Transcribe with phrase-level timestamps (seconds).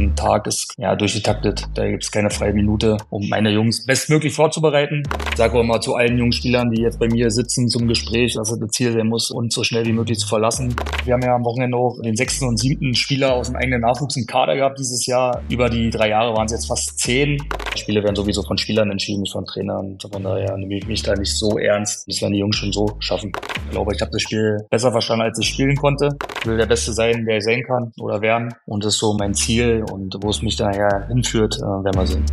[0.00, 1.68] Mein Tag ist ja durchgetaktet.
[1.74, 5.02] Da gibt es keine freie Minute, um meine Jungs bestmöglich vorzubereiten.
[5.30, 8.32] Ich sage auch immer zu allen jungen Spielern, die jetzt bei mir sitzen zum Gespräch,
[8.32, 10.74] dass das Ziel sein muss, uns so schnell wie möglich zu verlassen.
[11.04, 14.16] Wir haben ja am Wochenende auch den sechsten und siebten Spieler aus dem eigenen Nachwuchs
[14.16, 15.42] im Kader gehabt dieses Jahr.
[15.50, 17.36] Über die drei Jahre waren es jetzt fast zehn.
[17.80, 19.98] Spiele werden sowieso von Spielern entschieden, nicht von Trainern.
[20.00, 22.06] Von daher nehme ich mich da nicht so ernst.
[22.06, 23.32] Das werden die Jungs schon so schaffen.
[23.66, 26.10] Ich glaube, ich habe das Spiel besser verstanden, als ich spielen konnte.
[26.40, 28.54] Ich will der Beste sein, der ich sein kann oder werden.
[28.66, 29.84] Und das ist so mein Ziel.
[29.90, 32.24] Und wo es mich daher hinführt, äh, werden wir sehen.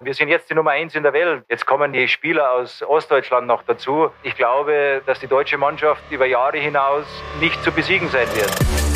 [0.00, 1.44] Wir sind jetzt die Nummer eins in der Welt.
[1.48, 4.10] Jetzt kommen die Spieler aus Ostdeutschland noch dazu.
[4.22, 7.06] Ich glaube, dass die deutsche Mannschaft über Jahre hinaus
[7.40, 8.95] nicht zu besiegen sein wird.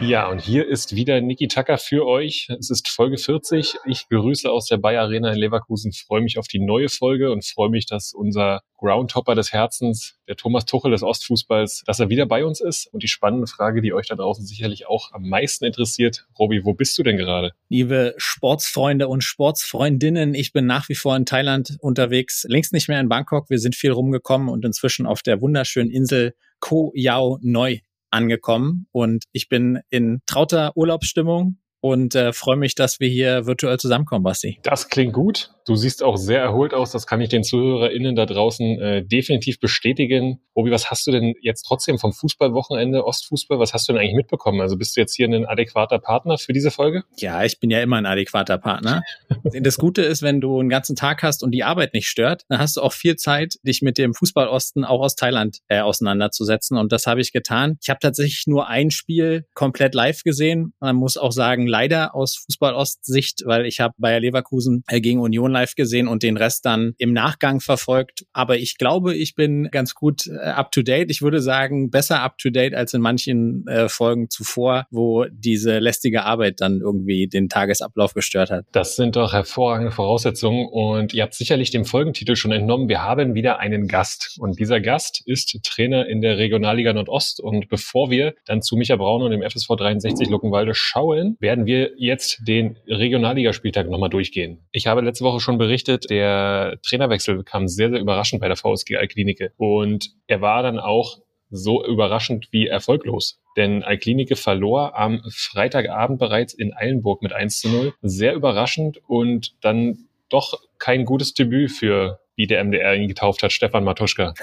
[0.00, 2.48] Ja, und hier ist wieder Niki Tacker für euch.
[2.58, 3.76] Es ist Folge 40.
[3.86, 7.44] Ich grüße aus der Bayer Arena in Leverkusen, freue mich auf die neue Folge und
[7.44, 12.26] freue mich, dass unser Groundhopper des Herzens, der Thomas Tuchel des Ostfußballs, dass er wieder
[12.26, 12.92] bei uns ist.
[12.92, 16.74] Und die spannende Frage, die euch da draußen sicherlich auch am meisten interessiert, Robi, wo
[16.74, 17.52] bist du denn gerade?
[17.68, 23.00] Liebe Sportsfreunde und Sportsfreundinnen, ich bin nach wie vor in Thailand unterwegs, längst nicht mehr
[23.00, 23.48] in Bangkok.
[23.48, 27.80] Wir sind viel rumgekommen und inzwischen auf der wunderschönen Insel Koh Yao Noi
[28.14, 33.78] angekommen und ich bin in trauter Urlaubsstimmung und äh, freue mich, dass wir hier virtuell
[33.78, 34.58] zusammenkommen, Basti.
[34.62, 35.53] Das klingt gut.
[35.66, 36.92] Du siehst auch sehr erholt aus.
[36.92, 40.40] Das kann ich den ZuhörerInnen da draußen äh, definitiv bestätigen.
[40.52, 44.14] Obi, was hast du denn jetzt trotzdem vom Fußballwochenende, Ostfußball, was hast du denn eigentlich
[44.14, 44.60] mitbekommen?
[44.60, 47.04] Also bist du jetzt hier ein adäquater Partner für diese Folge?
[47.16, 49.02] Ja, ich bin ja immer ein adäquater Partner.
[49.60, 52.58] das Gute ist, wenn du einen ganzen Tag hast und die Arbeit nicht stört, dann
[52.58, 56.76] hast du auch viel Zeit, dich mit dem Fußballosten auch aus Thailand äh, auseinanderzusetzen.
[56.76, 57.78] Und das habe ich getan.
[57.80, 60.74] Ich habe tatsächlich nur ein Spiel komplett live gesehen.
[60.78, 65.53] Man muss auch sagen, leider aus Fußballost-Sicht, weil ich habe Bayer Leverkusen äh, gegen Union
[65.54, 68.26] live gesehen und den Rest dann im Nachgang verfolgt.
[68.32, 71.10] Aber ich glaube, ich bin ganz gut äh, up to date.
[71.10, 75.78] Ich würde sagen, besser up to date als in manchen äh, Folgen zuvor, wo diese
[75.78, 78.66] lästige Arbeit dann irgendwie den Tagesablauf gestört hat.
[78.72, 82.88] Das sind doch hervorragende Voraussetzungen und ihr habt sicherlich dem Folgentitel schon entnommen.
[82.88, 87.68] Wir haben wieder einen Gast und dieser Gast ist Trainer in der Regionalliga Nordost und
[87.68, 92.40] bevor wir dann zu Micha Braun und dem FSV 63 Luckenwalde schauen, werden wir jetzt
[92.46, 94.58] den Regionalligaspieltag nochmal durchgehen.
[94.72, 98.96] Ich habe letzte Woche schon berichtet, der Trainerwechsel kam sehr, sehr überraschend bei der VSG
[98.96, 99.52] Alklinike.
[99.56, 101.18] Und er war dann auch
[101.50, 103.40] so überraschend wie erfolglos.
[103.56, 107.94] Denn Alklinike verlor am Freitagabend bereits in Eilenburg mit 1 zu 0.
[108.02, 113.52] Sehr überraschend und dann doch kein gutes Debüt für, wie der MDR ihn getauft hat,
[113.52, 114.34] Stefan Matuschka.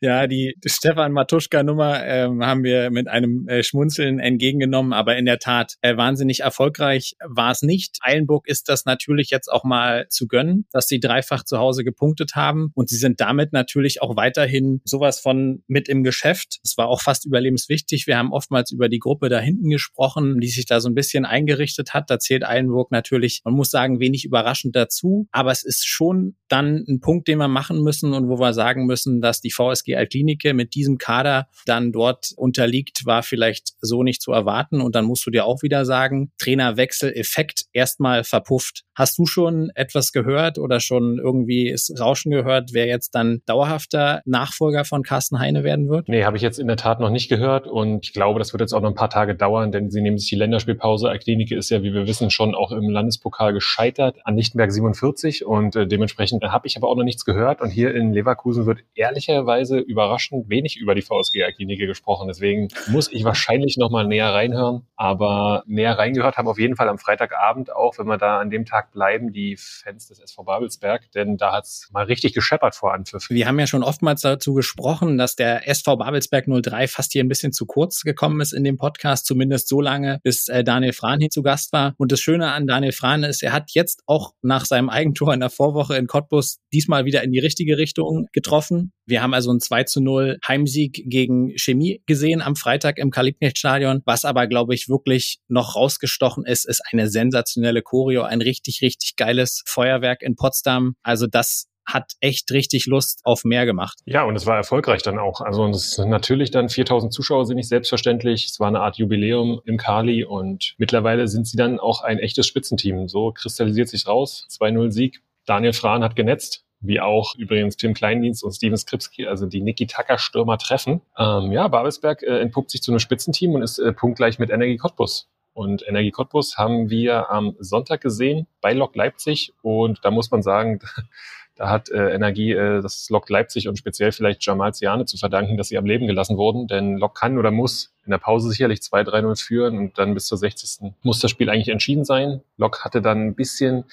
[0.00, 5.38] Ja, die Stefan Matuschka-Nummer ähm, haben wir mit einem äh, Schmunzeln entgegengenommen, aber in der
[5.38, 7.98] Tat äh, wahnsinnig erfolgreich war es nicht.
[8.02, 12.34] Eilenburg ist das natürlich jetzt auch mal zu gönnen, dass sie dreifach zu Hause gepunktet
[12.34, 16.60] haben und sie sind damit natürlich auch weiterhin sowas von mit im Geschäft.
[16.62, 18.06] Es war auch fast überlebenswichtig.
[18.06, 21.24] Wir haben oftmals über die Gruppe da hinten gesprochen, die sich da so ein bisschen
[21.24, 22.10] eingerichtet hat.
[22.10, 26.84] Da zählt Eilenburg natürlich, man muss sagen, wenig überraschend dazu, aber es ist schon dann
[26.88, 30.54] ein Punkt, den wir machen müssen und wo wir sagen müssen, dass die VSG Altklinike
[30.54, 34.80] mit diesem Kader dann dort unterliegt, war vielleicht so nicht zu erwarten.
[34.80, 38.84] Und dann musst du dir auch wieder sagen, Trainerwechsel-Effekt erstmal verpufft.
[39.00, 44.84] Hast du schon etwas gehört oder schon irgendwie Rauschen gehört, wer jetzt dann dauerhafter Nachfolger
[44.84, 46.10] von Carsten Heine werden wird?
[46.10, 48.60] Nee, habe ich jetzt in der Tat noch nicht gehört und ich glaube, das wird
[48.60, 51.08] jetzt auch noch ein paar Tage dauern, denn sie nehmen sich die Länderspielpause.
[51.08, 55.76] Altklinike ist ja, wie wir wissen, schon auch im Landespokal gescheitert an Lichtenberg 47 und
[55.76, 59.78] äh, dementsprechend habe ich aber auch noch nichts gehört und hier in Leverkusen wird ehrlicherweise
[59.78, 62.28] überraschend wenig über die VSG-Klinike gesprochen.
[62.28, 64.82] Deswegen muss ich wahrscheinlich noch mal näher reinhören.
[64.94, 68.66] Aber näher reingehört haben auf jeden Fall am Freitagabend auch, wenn wir da an dem
[68.66, 71.10] Tag bleiben, die Fans des SV Babelsberg.
[71.12, 73.28] Denn da hat's mal richtig gescheppert vor Anpfiff.
[73.30, 77.28] Wir haben ja schon oftmals dazu gesprochen, dass der SV Babelsberg 03 fast hier ein
[77.28, 79.26] bisschen zu kurz gekommen ist in dem Podcast.
[79.26, 81.94] Zumindest so lange, bis äh, Daniel Frahn hier zu Gast war.
[81.98, 85.40] Und das Schöne an Daniel Frahn ist, er hat jetzt auch nach seinem Eigentor in
[85.40, 88.92] der Vorwoche in Cottbus diesmal wieder in die richtige Richtung getroffen.
[89.06, 94.02] Wir haben also ein 2 zu 0 Heimsieg gegen Chemie gesehen am Freitag im Kalibknecht-Stadion.
[94.04, 99.16] Was aber, glaube ich, wirklich noch rausgestochen ist, ist eine sensationelle Choreo, ein richtig, richtig
[99.16, 100.94] geiles Feuerwerk in Potsdam.
[101.02, 103.98] Also das hat echt richtig Lust auf mehr gemacht.
[104.04, 105.40] Ja, und es war erfolgreich dann auch.
[105.40, 108.46] Also es natürlich dann 4000 Zuschauer sind nicht selbstverständlich.
[108.46, 112.46] Es war eine Art Jubiläum im Kali und mittlerweile sind sie dann auch ein echtes
[112.46, 113.08] Spitzenteam.
[113.08, 114.46] So kristallisiert sich raus.
[114.50, 115.22] 2-0 Sieg.
[115.46, 119.86] Daniel Frahn hat genetzt wie auch übrigens Tim Kleindienst und Steven Skripski, also die Niki
[119.86, 121.02] Tucker Stürmer treffen.
[121.18, 124.76] Ähm, ja, Babelsberg äh, entpuppt sich zu einem Spitzenteam und ist äh, punktgleich mit Energie
[124.76, 125.28] Cottbus.
[125.60, 130.40] Und Energie Cottbus haben wir am Sonntag gesehen bei Lok Leipzig und da muss man
[130.40, 130.80] sagen,
[131.60, 135.58] Da hat äh, Energie äh, das Lok Leipzig und speziell vielleicht Jamal Ziane zu verdanken,
[135.58, 136.68] dass sie am Leben gelassen wurden.
[136.68, 140.38] Denn Lok kann oder muss in der Pause sicherlich 2-3-0 führen und dann bis zur
[140.38, 140.90] 60.
[141.02, 142.40] muss das Spiel eigentlich entschieden sein.
[142.56, 143.84] Lok hatte dann ein bisschen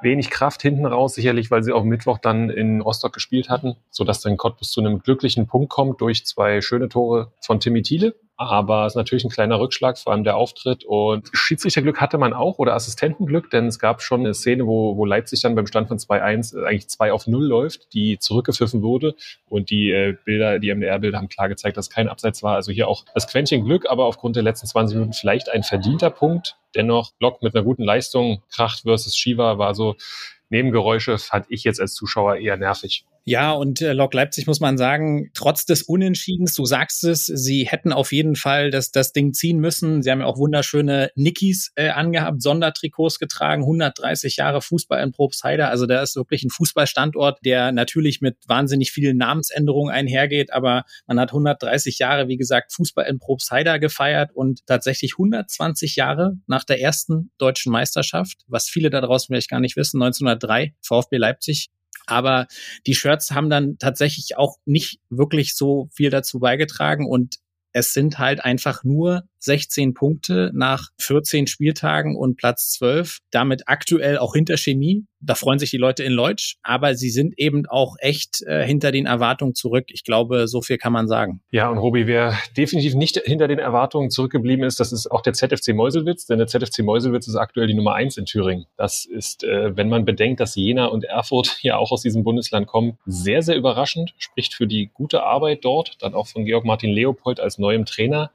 [0.00, 4.20] wenig Kraft hinten raus, sicherlich, weil sie auch Mittwoch dann in Rostock gespielt hatten, sodass
[4.20, 8.86] dann Cottbus zu einem glücklichen Punkt kommt durch zwei schöne Tore von Timmy Thiele aber
[8.86, 10.84] es ist natürlich ein kleiner Rückschlag, vor allem der Auftritt.
[10.84, 15.04] Und Schiedsrichterglück hatte man auch oder Assistentenglück, denn es gab schon eine Szene, wo, wo
[15.04, 19.16] Leipzig dann beim Stand von 2-1 äh, eigentlich 2 auf 0 läuft, die zurückgepfiffen wurde.
[19.48, 22.54] Und die äh, Bilder, die MDR-Bilder haben klar gezeigt, dass kein Abseits war.
[22.54, 26.10] Also hier auch das Quäntchen Glück, aber aufgrund der letzten 20 Minuten vielleicht ein verdienter
[26.10, 26.56] Punkt.
[26.76, 29.96] Dennoch, Block mit einer guten Leistung, Kracht versus Shiva war so
[30.48, 33.04] Nebengeräusche, fand ich jetzt als Zuschauer eher nervig.
[33.28, 37.66] Ja, und äh, Lok Leipzig muss man sagen, trotz des Unentschiedens, du sagst es, sie
[37.66, 40.02] hätten auf jeden Fall das, das Ding ziehen müssen.
[40.02, 45.68] Sie haben ja auch wunderschöne Nickies äh, angehabt, Sondertrikots getragen, 130 Jahre Fußball in Probstheide.
[45.68, 51.20] Also da ist wirklich ein Fußballstandort, der natürlich mit wahnsinnig vielen Namensänderungen einhergeht, aber man
[51.20, 56.80] hat 130 Jahre, wie gesagt, Fußball in Probstheide gefeiert und tatsächlich 120 Jahre nach der
[56.80, 61.68] ersten deutschen Meisterschaft, was viele da draußen vielleicht gar nicht wissen, 1903 VfB Leipzig
[62.06, 62.46] aber
[62.86, 67.36] die Shirts haben dann tatsächlich auch nicht wirklich so viel dazu beigetragen und
[67.72, 73.18] es sind halt einfach nur 16 Punkte nach 14 Spieltagen und Platz 12.
[73.30, 75.04] Damit aktuell auch hinter Chemie.
[75.20, 78.92] Da freuen sich die Leute in Leutsch, aber sie sind eben auch echt äh, hinter
[78.92, 79.86] den Erwartungen zurück.
[79.88, 81.40] Ich glaube, so viel kann man sagen.
[81.50, 85.32] Ja, und Robi, wer definitiv nicht hinter den Erwartungen zurückgeblieben ist, das ist auch der
[85.32, 88.66] ZFC Meuselwitz, denn der ZFC Meuselwitz ist aktuell die Nummer eins in Thüringen.
[88.76, 92.68] Das ist, äh, wenn man bedenkt, dass Jena und Erfurt ja auch aus diesem Bundesland
[92.68, 96.90] kommen, sehr, sehr überraschend, spricht für die gute Arbeit dort, dann auch von Georg Martin
[96.90, 98.30] Leopold als neuem Trainer.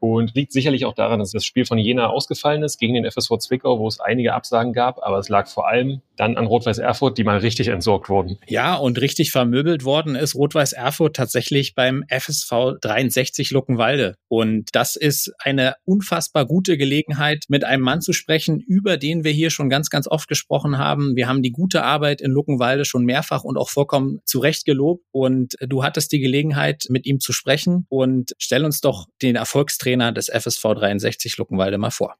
[0.00, 3.38] Und liegt sicherlich auch daran, dass das Spiel von Jena ausgefallen ist gegen den FSV
[3.38, 5.02] Zwickau, wo es einige Absagen gab.
[5.02, 8.38] Aber es lag vor allem dann an Rot-Weiß Erfurt, die mal richtig entsorgt wurden.
[8.46, 14.14] Ja, und richtig vermöbelt worden ist Rot-Weiß Erfurt tatsächlich beim FSV 63 Luckenwalde.
[14.28, 19.32] Und das ist eine unfassbar gute Gelegenheit, mit einem Mann zu sprechen, über den wir
[19.32, 21.16] hier schon ganz, ganz oft gesprochen haben.
[21.16, 25.04] Wir haben die gute Arbeit in Luckenwalde schon mehrfach und auch vollkommen zu Recht gelobt.
[25.10, 27.86] Und du hattest die Gelegenheit, mit ihm zu sprechen.
[27.88, 32.16] Und stell uns doch den Erfolgstrainer Trainer des FSV 63 Luckenwalde mal vor.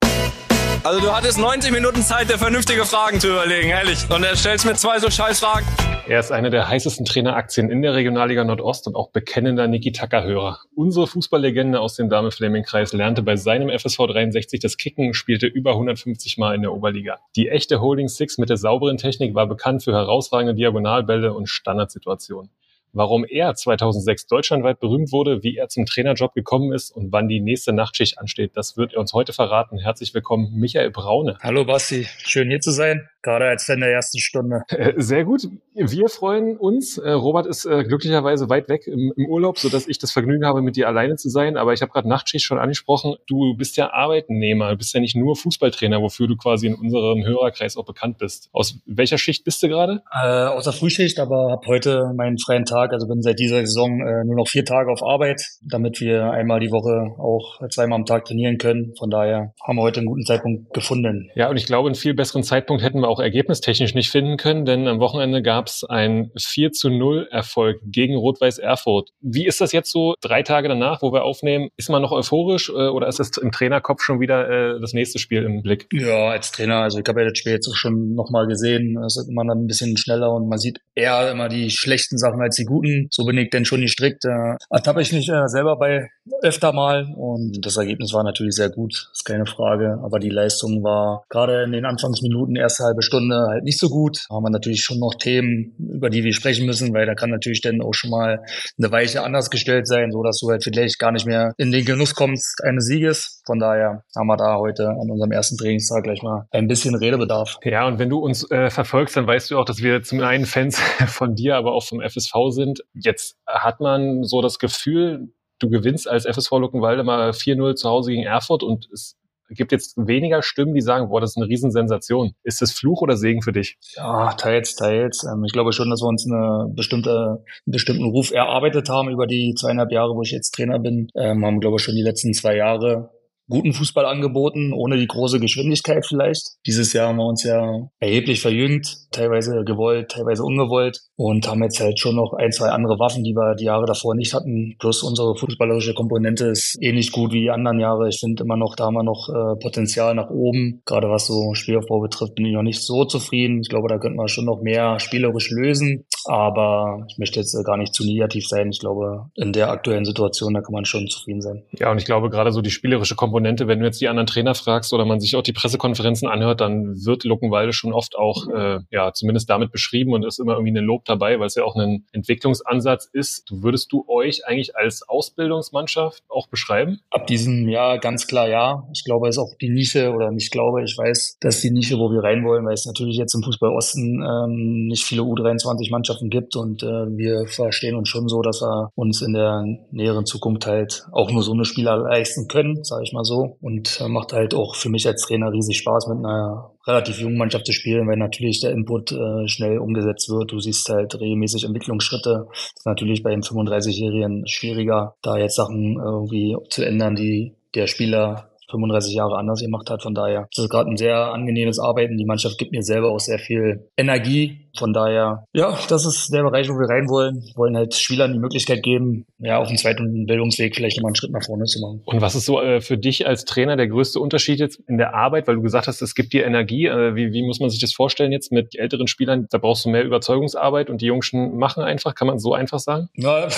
[0.84, 3.98] Also du hattest 90 Minuten Zeit, dir vernünftige Fragen zu überlegen, ehrlich.
[4.10, 5.66] Und er stellst mir zwei so scheiß Fragen.
[6.06, 10.60] Er ist einer der heißesten Traineraktien in der Regionalliga Nordost und auch bekennender Niki Tacker-Hörer.
[10.74, 16.38] Unsere Fußballlegende aus dem Dame-Fleming-Kreis lernte bei seinem FSV 63 das Kicken, spielte über 150
[16.38, 17.18] Mal in der Oberliga.
[17.36, 22.50] Die echte Holding Six mit der sauberen Technik war bekannt für herausragende Diagonalbälle und Standardsituationen
[22.98, 27.40] warum er 2006 deutschlandweit berühmt wurde, wie er zum Trainerjob gekommen ist und wann die
[27.40, 28.56] nächste Nachtschicht ansteht.
[28.56, 29.78] Das wird er uns heute verraten.
[29.78, 31.38] Herzlich willkommen, Michael Braune.
[31.40, 34.62] Hallo Basti, schön hier zu sein gerade als in der ersten Stunde.
[34.68, 35.42] Äh, sehr gut.
[35.74, 36.98] Wir freuen uns.
[36.98, 40.62] Äh, Robert ist äh, glücklicherweise weit weg im, im Urlaub, sodass ich das Vergnügen habe,
[40.62, 41.56] mit dir alleine zu sein.
[41.56, 43.16] Aber ich habe gerade Nachtschicht schon angesprochen.
[43.26, 47.24] Du bist ja Arbeitnehmer, du bist ja nicht nur Fußballtrainer, wofür du quasi in unserem
[47.24, 48.48] Hörerkreis auch bekannt bist.
[48.52, 50.02] Aus welcher Schicht bist du gerade?
[50.12, 52.92] Äh, aus der Frühschicht, aber habe heute meinen freien Tag.
[52.92, 56.60] Also bin seit dieser Saison äh, nur noch vier Tage auf Arbeit, damit wir einmal
[56.60, 58.94] die Woche auch zweimal am Tag trainieren können.
[58.98, 61.30] Von daher haben wir heute einen guten Zeitpunkt gefunden.
[61.34, 64.64] Ja, und ich glaube, einen viel besseren Zeitpunkt hätten wir auch ergebnistechnisch nicht finden können,
[64.64, 69.10] denn am Wochenende gab es ein 4 zu 0 Erfolg gegen Rot-Weiß Erfurt.
[69.20, 71.68] Wie ist das jetzt so drei Tage danach, wo wir aufnehmen?
[71.76, 75.18] Ist man noch euphorisch äh, oder ist es im Trainerkopf schon wieder äh, das nächste
[75.18, 75.86] Spiel im Blick?
[75.92, 78.96] Ja, als Trainer, also ich habe ja das Spiel jetzt auch schon nochmal gesehen.
[79.04, 82.40] Es ist immer dann ein bisschen schneller und man sieht eher immer die schlechten Sachen
[82.40, 83.08] als die guten.
[83.10, 84.24] So bin ich denn schon gestrickt.
[84.24, 86.08] Äh, ertappe ich mich äh, selber bei
[86.42, 89.98] öfter mal und das Ergebnis war natürlich sehr gut, ist keine Frage.
[90.02, 94.26] Aber die Leistung war gerade in den Anfangsminuten, erste halbe Stunde halt nicht so gut.
[94.28, 97.30] Da haben wir natürlich schon noch Themen, über die wir sprechen müssen, weil da kann
[97.30, 98.44] natürlich dann auch schon mal
[98.78, 101.84] eine Weiche anders gestellt sein, so dass du halt vielleicht gar nicht mehr in den
[101.84, 103.42] Genuss kommst eines Sieges.
[103.46, 107.56] Von daher haben wir da heute an unserem ersten Trainingstag gleich mal ein bisschen Redebedarf.
[107.64, 110.44] Ja, und wenn du uns äh, verfolgst, dann weißt du auch, dass wir zum einen
[110.44, 112.80] Fans von dir, aber auch vom FSV sind.
[112.92, 118.10] Jetzt hat man so das Gefühl, du gewinnst als FSV Luckenwalde mal 4-0 zu Hause
[118.10, 119.16] gegen Erfurt und es
[119.50, 122.34] gibt jetzt weniger Stimmen, die sagen, boah, das ist eine Riesensensation.
[122.42, 123.78] Ist das Fluch oder Segen für dich?
[123.96, 125.24] Ja, teils, teils.
[125.24, 129.26] Ähm, ich glaube schon, dass wir uns eine bestimmte, einen bestimmten Ruf erarbeitet haben über
[129.26, 131.08] die zweieinhalb Jahre, wo ich jetzt Trainer bin.
[131.14, 133.10] Ähm, haben, glaube ich, schon die letzten zwei Jahre
[133.48, 136.56] guten Fußball angeboten, ohne die große Geschwindigkeit vielleicht.
[136.66, 141.80] Dieses Jahr haben wir uns ja erheblich verjüngt, teilweise gewollt, teilweise ungewollt und haben jetzt
[141.80, 144.76] halt schon noch ein, zwei andere Waffen, die wir die Jahre davor nicht hatten.
[144.78, 148.08] Plus unsere fußballerische Komponente ist ähnlich gut wie die anderen Jahre.
[148.08, 150.82] Ich finde immer noch, da haben wir noch äh, Potenzial nach oben.
[150.84, 153.60] Gerade was so Spielaufbau betrifft, bin ich noch nicht so zufrieden.
[153.60, 156.04] Ich glaube, da könnte man schon noch mehr spielerisch lösen.
[156.28, 158.70] Aber ich möchte jetzt äh, gar nicht zu negativ sein.
[158.70, 161.62] Ich glaube, in der aktuellen Situation, da kann man schon zufrieden sein.
[161.72, 164.54] Ja, und ich glaube, gerade so die spielerische Komponente, wenn du jetzt die anderen Trainer
[164.54, 168.80] fragst oder man sich auch die Pressekonferenzen anhört, dann wird Luckenwalde schon oft auch, äh,
[168.90, 171.76] ja, zumindest damit beschrieben und ist immer irgendwie ein Lob dabei, weil es ja auch
[171.76, 173.46] ein Entwicklungsansatz ist.
[173.50, 177.00] Würdest du euch eigentlich als Ausbildungsmannschaft auch beschreiben?
[177.10, 178.86] Ab diesem Jahr ganz klar ja.
[178.92, 181.98] Ich glaube, es ist auch die Nische oder nicht glaube, ich weiß, dass die Nische,
[181.98, 186.17] wo wir rein wollen, weil es natürlich jetzt im Fußball Osten ähm, nicht viele U23-Mannschaften
[186.26, 190.66] gibt und äh, wir verstehen uns schon so, dass wir uns in der näheren Zukunft
[190.66, 193.56] halt auch nur so eine Spieler leisten können, sage ich mal so.
[193.60, 197.38] Und äh, macht halt auch für mich als Trainer riesig Spaß, mit einer relativ jungen
[197.38, 200.52] Mannschaft zu spielen, weil natürlich der Input äh, schnell umgesetzt wird.
[200.52, 202.46] Du siehst halt regelmäßig Entwicklungsschritte.
[202.50, 207.86] Das ist natürlich bei einem 35-Jährigen schwieriger, da jetzt Sachen irgendwie zu ändern, die der
[207.86, 210.02] Spieler 35 Jahre anders gemacht hat.
[210.02, 212.16] Von daher ist es gerade ein sehr angenehmes Arbeiten.
[212.16, 214.68] Die Mannschaft gibt mir selber auch sehr viel Energie.
[214.76, 217.42] Von daher, ja, das ist der Bereich, wo wir rein wollen.
[217.42, 221.16] Wir wollen halt Spielern die Möglichkeit geben, ja, auf dem zweiten Bildungsweg vielleicht nochmal einen
[221.16, 222.02] Schritt nach vorne zu machen.
[222.04, 225.14] Und was ist so äh, für dich als Trainer der größte Unterschied jetzt in der
[225.14, 225.48] Arbeit?
[225.48, 226.86] Weil du gesagt hast, es gibt dir Energie.
[226.86, 229.46] Äh, wie, wie muss man sich das vorstellen jetzt mit älteren Spielern?
[229.50, 232.14] Da brauchst du mehr Überzeugungsarbeit und die Jungschen machen einfach.
[232.14, 233.08] Kann man so einfach sagen?
[233.14, 233.48] Ja,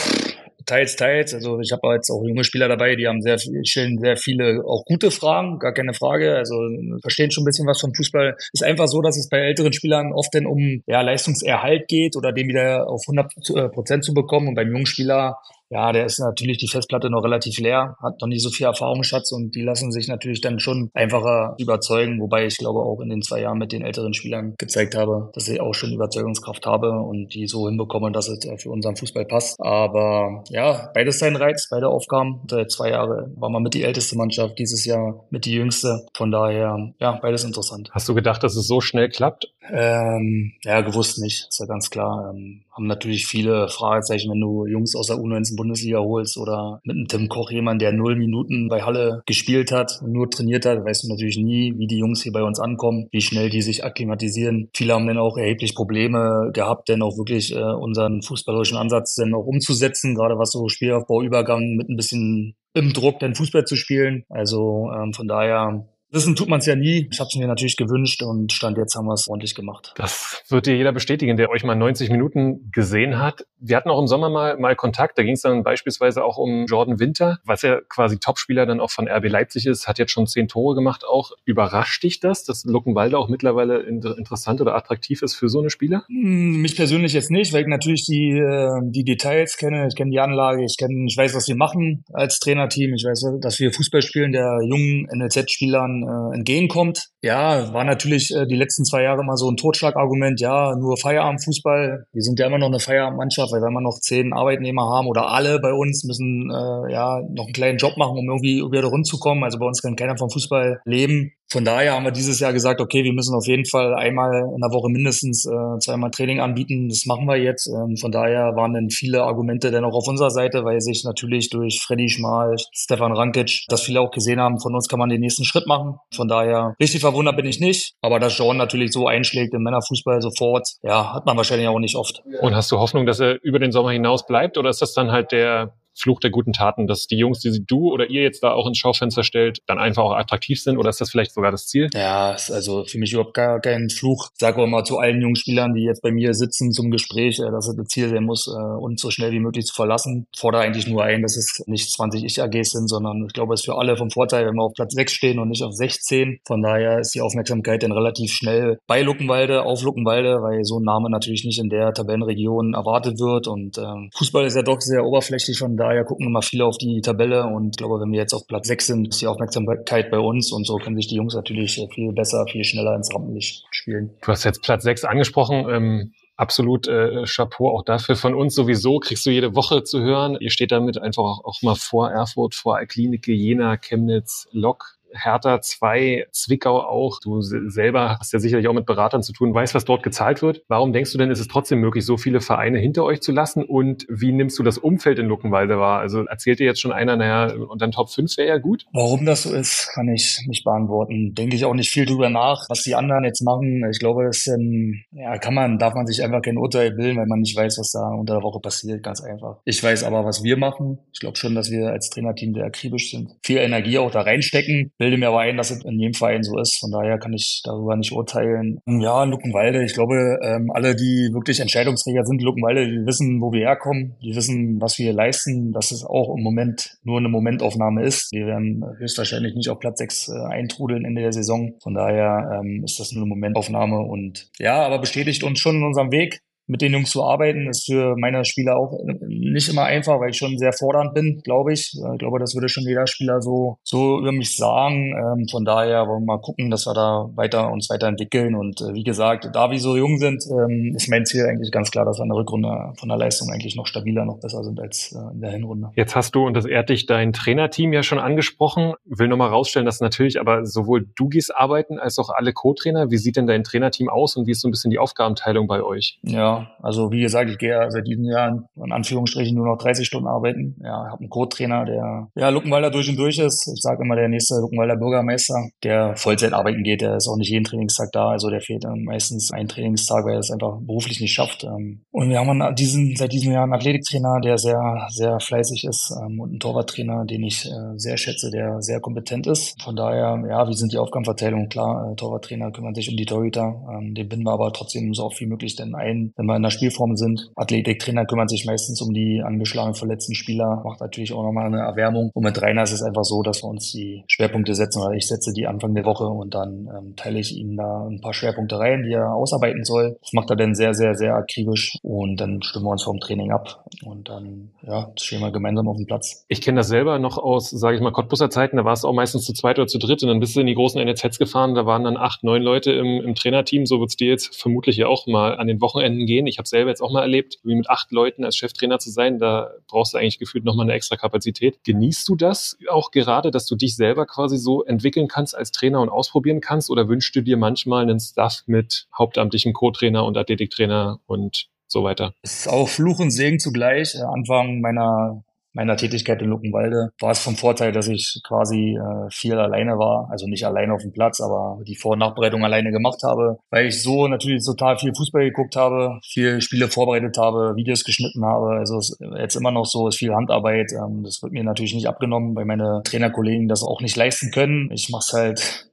[0.67, 1.35] teils, teils.
[1.35, 4.85] Also ich habe jetzt auch junge Spieler dabei, die haben sehr stellen sehr viele auch
[4.85, 6.37] gute Fragen, gar keine Frage.
[6.37, 6.55] Also
[7.03, 8.37] verstehen schon ein bisschen was vom Fußball.
[8.53, 12.33] Ist einfach so, dass es bei älteren Spielern oft dann um ja, Leistungserhalt geht oder
[12.33, 14.49] den wieder auf 100 äh, Prozent zu bekommen.
[14.49, 15.37] Und beim jungen Spieler
[15.71, 19.33] ja, der ist natürlich die Festplatte noch relativ leer, hat noch nicht so viel Erfahrungsschatz
[19.33, 23.23] und die lassen sich natürlich dann schon einfacher überzeugen, wobei ich glaube auch in den
[23.23, 27.35] zwei Jahren mit den älteren Spielern gezeigt habe, dass ich auch schon Überzeugungskraft habe und
[27.35, 29.61] die so hinbekommen, dass es für unseren Fußball passt.
[29.61, 32.41] Aber ja, beides sein Reiz, beide Aufgaben.
[32.51, 36.07] Seit zwei Jahre war man mit die älteste Mannschaft, dieses Jahr mit die jüngste.
[36.17, 37.91] Von daher, ja, beides interessant.
[37.93, 39.53] Hast du gedacht, dass es so schnell klappt?
[39.73, 42.33] Ähm, ja, gewusst nicht, ist ja ganz klar.
[42.33, 46.97] Ähm, haben natürlich viele Fragezeichen, wenn du Jungs aus der U19 Bundesliga holst oder mit
[46.97, 51.05] einem Tim Koch jemand, der null Minuten bei Halle gespielt hat nur trainiert hat, weißt
[51.05, 54.71] du natürlich nie, wie die Jungs hier bei uns ankommen, wie schnell die sich akklimatisieren.
[54.75, 59.35] Viele haben dann auch erheblich Probleme gehabt, denn auch wirklich äh, unseren fußballerischen Ansatz dann
[59.35, 63.77] auch umzusetzen, gerade was so Spielaufbau, Übergang mit ein bisschen im Druck dann Fußball zu
[63.77, 64.25] spielen.
[64.29, 67.09] Also ähm, von daher Wissen tut man es ja nie.
[67.11, 69.93] Ich habe es mir natürlich gewünscht und Stand jetzt haben wir es ordentlich gemacht.
[69.97, 73.47] Das wird dir jeder bestätigen, der euch mal 90 Minuten gesehen hat.
[73.59, 75.19] Wir hatten auch im Sommer mal, mal Kontakt.
[75.19, 78.91] Da ging es dann beispielsweise auch um Jordan Winter, was ja quasi Topspieler dann auch
[78.91, 81.05] von RB Leipzig ist, hat jetzt schon zehn Tore gemacht.
[81.09, 85.71] Auch überrascht dich das, dass Luckenwalde auch mittlerweile interessant oder attraktiv ist für so eine
[85.71, 86.05] Spieler?
[86.09, 89.87] Hm, mich persönlich jetzt nicht, weil ich natürlich die, äh, die Details kenne.
[89.89, 92.95] Ich kenne die Anlage, ich, kenn, ich weiß, was wir machen als Trainerteam.
[92.95, 97.11] Ich weiß, dass wir Fußball spielen, der jungen NLZ-Spielern äh, entgegenkommt.
[97.23, 100.41] Ja, war natürlich äh, die letzten zwei Jahre immer so ein Totschlagargument.
[100.41, 102.05] Ja, nur Feierabendfußball.
[102.13, 105.29] Wir sind ja immer noch eine Feierabendmannschaft, weil wir immer noch zehn Arbeitnehmer haben oder
[105.29, 109.07] alle bei uns müssen äh, ja noch einen kleinen Job machen, um irgendwie wieder rund
[109.07, 109.45] zu kommen.
[109.45, 111.33] Also bei uns kann keiner vom Fußball leben.
[111.53, 114.61] Von daher haben wir dieses Jahr gesagt, okay, wir müssen auf jeden Fall einmal in
[114.61, 116.89] der Woche mindestens äh, zweimal Training anbieten.
[116.89, 117.67] Das machen wir jetzt.
[117.67, 121.51] Ähm, von daher waren dann viele Argumente dann auch auf unserer Seite, weil sich natürlich
[121.51, 125.21] durch Freddy Schmal, Stefan Rankic, dass viele auch gesehen haben, von uns kann man den
[125.21, 125.90] nächsten Schritt machen.
[126.15, 127.95] Von daher richtig verwundert bin ich nicht.
[128.01, 131.97] Aber dass Jean natürlich so einschlägt im Männerfußball sofort, ja, hat man wahrscheinlich auch nicht
[131.97, 132.23] oft.
[132.41, 135.13] Und hast du Hoffnung, dass er über den Sommer hinaus bleibt oder ist das dann
[135.13, 138.53] halt der Fluch der guten Taten, dass die Jungs, die du oder ihr jetzt da
[138.53, 140.79] auch ins Schaufenster stellt, dann einfach auch attraktiv sind?
[140.79, 141.89] Oder ist das vielleicht sogar das Ziel?
[141.95, 144.31] Ja, ist also für mich überhaupt gar kein Fluch.
[144.33, 147.39] Ich sage auch mal zu allen jungen Spielern, die jetzt bei mir sitzen zum Gespräch,
[147.39, 150.27] äh, dass es das Ziel sein muss, äh, uns so schnell wie möglich zu verlassen.
[150.35, 153.61] Ich fordere eigentlich nur ein, dass es nicht 20 Ich-AGs sind, sondern ich glaube, es
[153.61, 156.41] ist für alle vom Vorteil, wenn wir auf Platz 6 stehen und nicht auf 16.
[156.47, 160.85] Von daher ist die Aufmerksamkeit dann relativ schnell bei Luckenwalde, auf Luckenwalde, weil so ein
[160.85, 163.47] Name natürlich nicht in der Tabellenregion erwartet wird.
[163.47, 167.01] Und ähm, Fußball ist ja doch sehr oberflächlich, von daher gucken immer viele auf die
[167.01, 170.19] Tabelle und ich glaube, wenn wir jetzt auf Platz 6 sind, ist die Aufmerksamkeit bei
[170.19, 174.11] uns und so können sich die Jungs natürlich viel besser, viel schneller ins Rampenlicht spielen.
[174.23, 175.67] Du hast jetzt Platz 6 angesprochen.
[175.69, 178.17] Ähm absolut äh, Chapeau auch dafür.
[178.17, 180.39] Von uns sowieso kriegst du jede Woche zu hören.
[180.41, 185.61] Ihr steht damit einfach auch, auch mal vor Erfurt, vor Alklinike, Jena, Chemnitz, Lok Hertha
[185.61, 187.21] 2, Zwickau auch.
[187.21, 190.63] Du selber hast ja sicherlich auch mit Beratern zu tun, weißt, was dort gezahlt wird.
[190.69, 193.65] Warum denkst du denn, ist es trotzdem möglich, so viele Vereine hinter euch zu lassen?
[193.65, 196.01] Und wie nimmst du das Umfeld in Luckenwalde wahr?
[196.01, 198.87] Also erzählt dir jetzt schon einer, naja, und dann Top 5 wäre ja gut?
[198.93, 201.35] Warum das so ist, kann ich nicht beantworten.
[201.35, 203.85] Denke ich auch nicht viel drüber nach, was die anderen jetzt machen.
[203.91, 207.27] Ich glaube, das ähm, ja, kann man, darf man sich einfach kein Urteil bilden, weil
[207.27, 209.03] man nicht weiß, was da unter der Woche passiert.
[209.03, 209.59] Ganz einfach.
[209.65, 210.99] Ich weiß aber, was wir machen.
[211.13, 213.37] Ich glaube schon, dass wir als Trainerteam sehr akribisch sind.
[213.43, 214.93] Viel Energie auch da reinstecken.
[215.01, 216.79] Bilde mir aber ein, dass es in jedem Verein so ist.
[216.79, 218.81] Von daher kann ich darüber nicht urteilen.
[218.87, 223.61] Ja, Luckenwalde, ich glaube, ähm, alle, die wirklich Entscheidungsträger sind, Luckenwalde, die wissen, wo wir
[223.61, 224.17] herkommen.
[224.23, 225.73] Die wissen, was wir leisten.
[225.73, 228.31] Dass es auch im Moment nur eine Momentaufnahme ist.
[228.31, 231.73] Wir werden höchstwahrscheinlich nicht auf Platz 6 äh, eintrudeln Ende der Saison.
[231.83, 235.85] Von daher ähm, ist das nur eine Momentaufnahme und ja, aber bestätigt uns schon in
[235.85, 238.97] unserem Weg mit den Jungs zu arbeiten, ist für meine Spieler auch
[239.27, 241.93] nicht immer einfach, weil ich schon sehr fordernd bin, glaube ich.
[242.13, 245.13] Ich glaube, das würde schon jeder Spieler so, so über mich sagen.
[245.17, 248.55] Ähm, von daher wollen wir mal gucken, dass wir da weiter uns weiterentwickeln.
[248.55, 251.91] Und äh, wie gesagt, da wir so jung sind, ähm, ist mein Ziel eigentlich ganz
[251.91, 254.79] klar, dass wir in der Rückrunde von der Leistung eigentlich noch stabiler, noch besser sind
[254.79, 255.91] als äh, in der Hinrunde.
[255.97, 258.95] Jetzt hast du, und das ehrt dich, dein Trainerteam ja schon angesprochen.
[259.05, 263.11] Will nochmal rausstellen, dass natürlich aber sowohl du gehst arbeiten als auch alle Co-Trainer.
[263.11, 265.83] Wie sieht denn dein Trainerteam aus und wie ist so ein bisschen die Aufgabenteilung bei
[265.83, 266.21] euch?
[266.23, 270.07] Ja, also wie gesagt, ich gehe ja seit diesem Jahr in Anführungsstrichen nur noch 30
[270.07, 270.77] Stunden arbeiten.
[270.83, 273.71] Ja, habe einen Co-Trainer, der ja Luckenwalder durch und durch ist.
[273.75, 277.01] Ich sage immer der nächste Luckenwalder Bürgermeister, der Vollzeit arbeiten geht.
[277.01, 280.35] Der ist auch nicht jeden Trainingstag da, also der fehlt dann meistens einen Trainingstag, weil
[280.35, 281.65] er es einfach beruflich nicht schafft.
[281.65, 286.13] Ähm, und wir haben diesen, seit diesem Jahr einen Athletiktrainer, der sehr, sehr fleißig ist
[286.21, 289.81] ähm, und einen Torwarttrainer, den ich äh, sehr schätze, der sehr kompetent ist.
[289.83, 291.69] Von daher, ja, wie sind die Aufgabenverteilung?
[291.69, 293.75] Klar, äh, Torwarttrainer kümmern sich um die Torhüter.
[293.93, 296.63] Ähm, den binden wir aber trotzdem so oft wie möglich denn ein, wenn wir in
[296.63, 297.51] der Spielform sind.
[297.57, 302.31] Athletiktrainer kümmert sich meistens um die angeschlagenen, verletzten Spieler, macht natürlich auch nochmal eine Erwärmung.
[302.35, 305.27] Und mit Rainer ist es einfach so, dass wir uns die Schwerpunkte setzen, oder ich
[305.27, 308.79] setze die Anfang der Woche und dann ähm, teile ich ihm da ein paar Schwerpunkte
[308.79, 310.17] rein, die er ausarbeiten soll.
[310.21, 313.53] Das macht er dann sehr, sehr, sehr akribisch und dann stimmen wir uns vom Training
[313.53, 316.45] ab und dann, ja, stehen wir gemeinsam auf dem Platz.
[316.49, 319.13] Ich kenne das selber noch aus, sage ich mal, Cottbusser Zeiten, da war es auch
[319.13, 321.75] meistens zu zweit oder zu dritt und dann bist du in die großen NLZs gefahren,
[321.75, 324.97] da waren dann acht, neun Leute im, im Trainerteam, so wird es dir jetzt vermutlich
[324.97, 326.40] ja auch mal an den Wochenenden gehen.
[326.47, 329.39] Ich habe selber jetzt auch mal erlebt, wie mit acht Leuten als Cheftrainer zu sein.
[329.39, 331.83] Da brauchst du eigentlich gefühlt nochmal eine extra Kapazität.
[331.85, 336.01] Genießt du das auch gerade, dass du dich selber quasi so entwickeln kannst als Trainer
[336.01, 336.91] und ausprobieren kannst?
[336.91, 342.35] Oder wünschst du dir manchmal einen Staff mit hauptamtlichem Co-Trainer und Athletiktrainer und so weiter?
[342.43, 344.17] Es ist auch Fluch und Segen zugleich.
[344.23, 345.43] Anfang meiner
[345.73, 350.29] meiner Tätigkeit in Luckenwalde war es vom Vorteil, dass ich quasi äh, viel alleine war,
[350.31, 353.87] also nicht alleine auf dem Platz, aber die Vor- und Nachbereitung alleine gemacht habe, weil
[353.87, 358.79] ich so natürlich total viel Fußball geguckt habe, viel Spiele vorbereitet habe, Videos geschnitten habe.
[358.79, 360.93] Also es ist jetzt immer noch so, ist viel Handarbeit.
[360.93, 364.91] Ähm, das wird mir natürlich nicht abgenommen, weil meine Trainerkollegen das auch nicht leisten können.
[364.93, 365.91] Ich mache es halt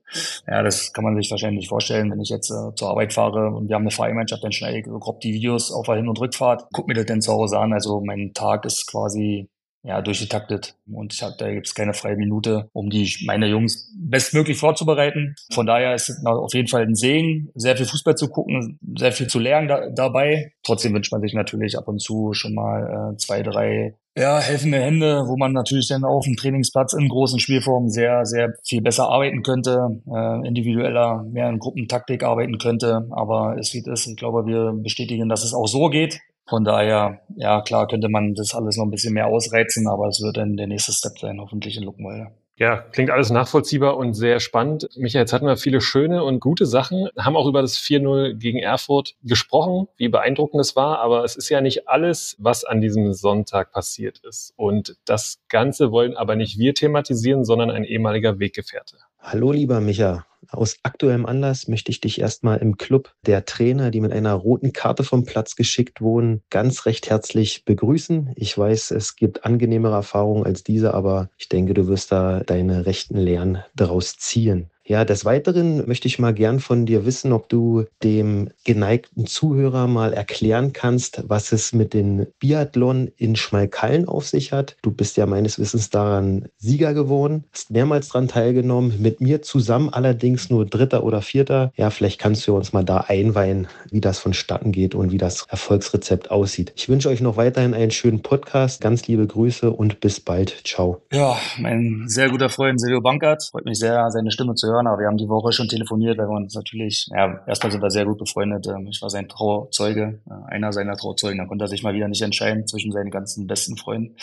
[0.47, 3.51] ja, das kann man sich wahrscheinlich nicht vorstellen, wenn ich jetzt äh, zur Arbeit fahre
[3.51, 6.07] und wir haben eine Fahrgemeinschaft, dann schneide ich so grob die Videos auf der Hin-
[6.07, 7.73] und Rückfahrt, guck mir das dann zu Hause an.
[7.73, 9.49] Also mein Tag ist quasi
[9.83, 10.75] ja, durchgetaktet.
[10.91, 15.35] Und ich hab, da gibt es keine freie Minute, um die meine Jungs bestmöglich vorzubereiten.
[15.53, 19.11] Von daher ist es auf jeden Fall ein Segen, sehr viel Fußball zu gucken, sehr
[19.11, 20.51] viel zu lernen da, dabei.
[20.63, 24.79] Trotzdem wünscht man sich natürlich ab und zu schon mal äh, zwei, drei ja, helfende
[24.79, 29.09] Hände, wo man natürlich dann auf dem Trainingsplatz in großen Spielformen sehr, sehr viel besser
[29.09, 33.07] arbeiten könnte, äh, individueller, mehr in Gruppentaktik arbeiten könnte.
[33.11, 34.07] Aber es wie es ist.
[34.07, 36.19] Ich glaube, wir bestätigen, dass es auch so geht.
[36.47, 40.21] Von daher, ja klar, könnte man das alles noch ein bisschen mehr ausreizen, aber es
[40.21, 42.31] wird dann der nächste Step sein, hoffentlich in Luckenwalde.
[42.59, 44.89] Ja, klingt alles nachvollziehbar und sehr spannend.
[44.95, 48.57] Michael, jetzt hatten wir viele schöne und gute Sachen, haben auch über das 4-0 gegen
[48.57, 53.13] Erfurt gesprochen, wie beeindruckend es war, aber es ist ja nicht alles, was an diesem
[53.13, 54.53] Sonntag passiert ist.
[54.55, 58.97] Und das Ganze wollen aber nicht wir thematisieren, sondern ein ehemaliger Weggefährte.
[59.29, 60.25] Hallo, lieber Micha.
[60.47, 64.71] Aus aktuellem Anlass möchte ich dich erstmal im Club der Trainer, die mit einer roten
[64.71, 68.31] Karte vom Platz geschickt wurden, ganz recht herzlich begrüßen.
[68.37, 72.85] Ich weiß, es gibt angenehmere Erfahrungen als diese, aber ich denke, du wirst da deine
[72.85, 74.71] rechten Lehren daraus ziehen.
[74.87, 79.85] Ja, des Weiteren möchte ich mal gern von dir wissen, ob du dem geneigten Zuhörer
[79.85, 84.77] mal erklären kannst, was es mit dem Biathlon in Schmalkallen auf sich hat.
[84.81, 89.89] Du bist ja meines Wissens daran Sieger geworden, hast mehrmals daran teilgenommen, mit mir zusammen
[89.89, 91.73] allerdings nur Dritter oder Vierter.
[91.75, 95.47] Ja, vielleicht kannst du uns mal da einweihen, wie das vonstatten geht und wie das
[95.49, 96.71] Erfolgsrezept aussieht.
[96.77, 98.79] Ich wünsche euch noch weiterhin einen schönen Podcast.
[98.79, 100.61] Ganz liebe Grüße und bis bald.
[100.63, 101.01] Ciao.
[101.11, 103.43] Ja, mein sehr guter Freund Silvio Bankert.
[103.51, 106.27] Freut mich sehr, seine Stimme zu hören aber wir haben die Woche schon telefoniert, weil
[106.27, 108.67] wir uns natürlich, ja, erstmal sind wir sehr gut befreundet.
[108.67, 111.39] Ähm, ich war sein Trauzeuge, äh, einer seiner Trauzeugen.
[111.39, 114.15] Da konnte er sich mal wieder nicht entscheiden zwischen seinen ganzen besten Freunden.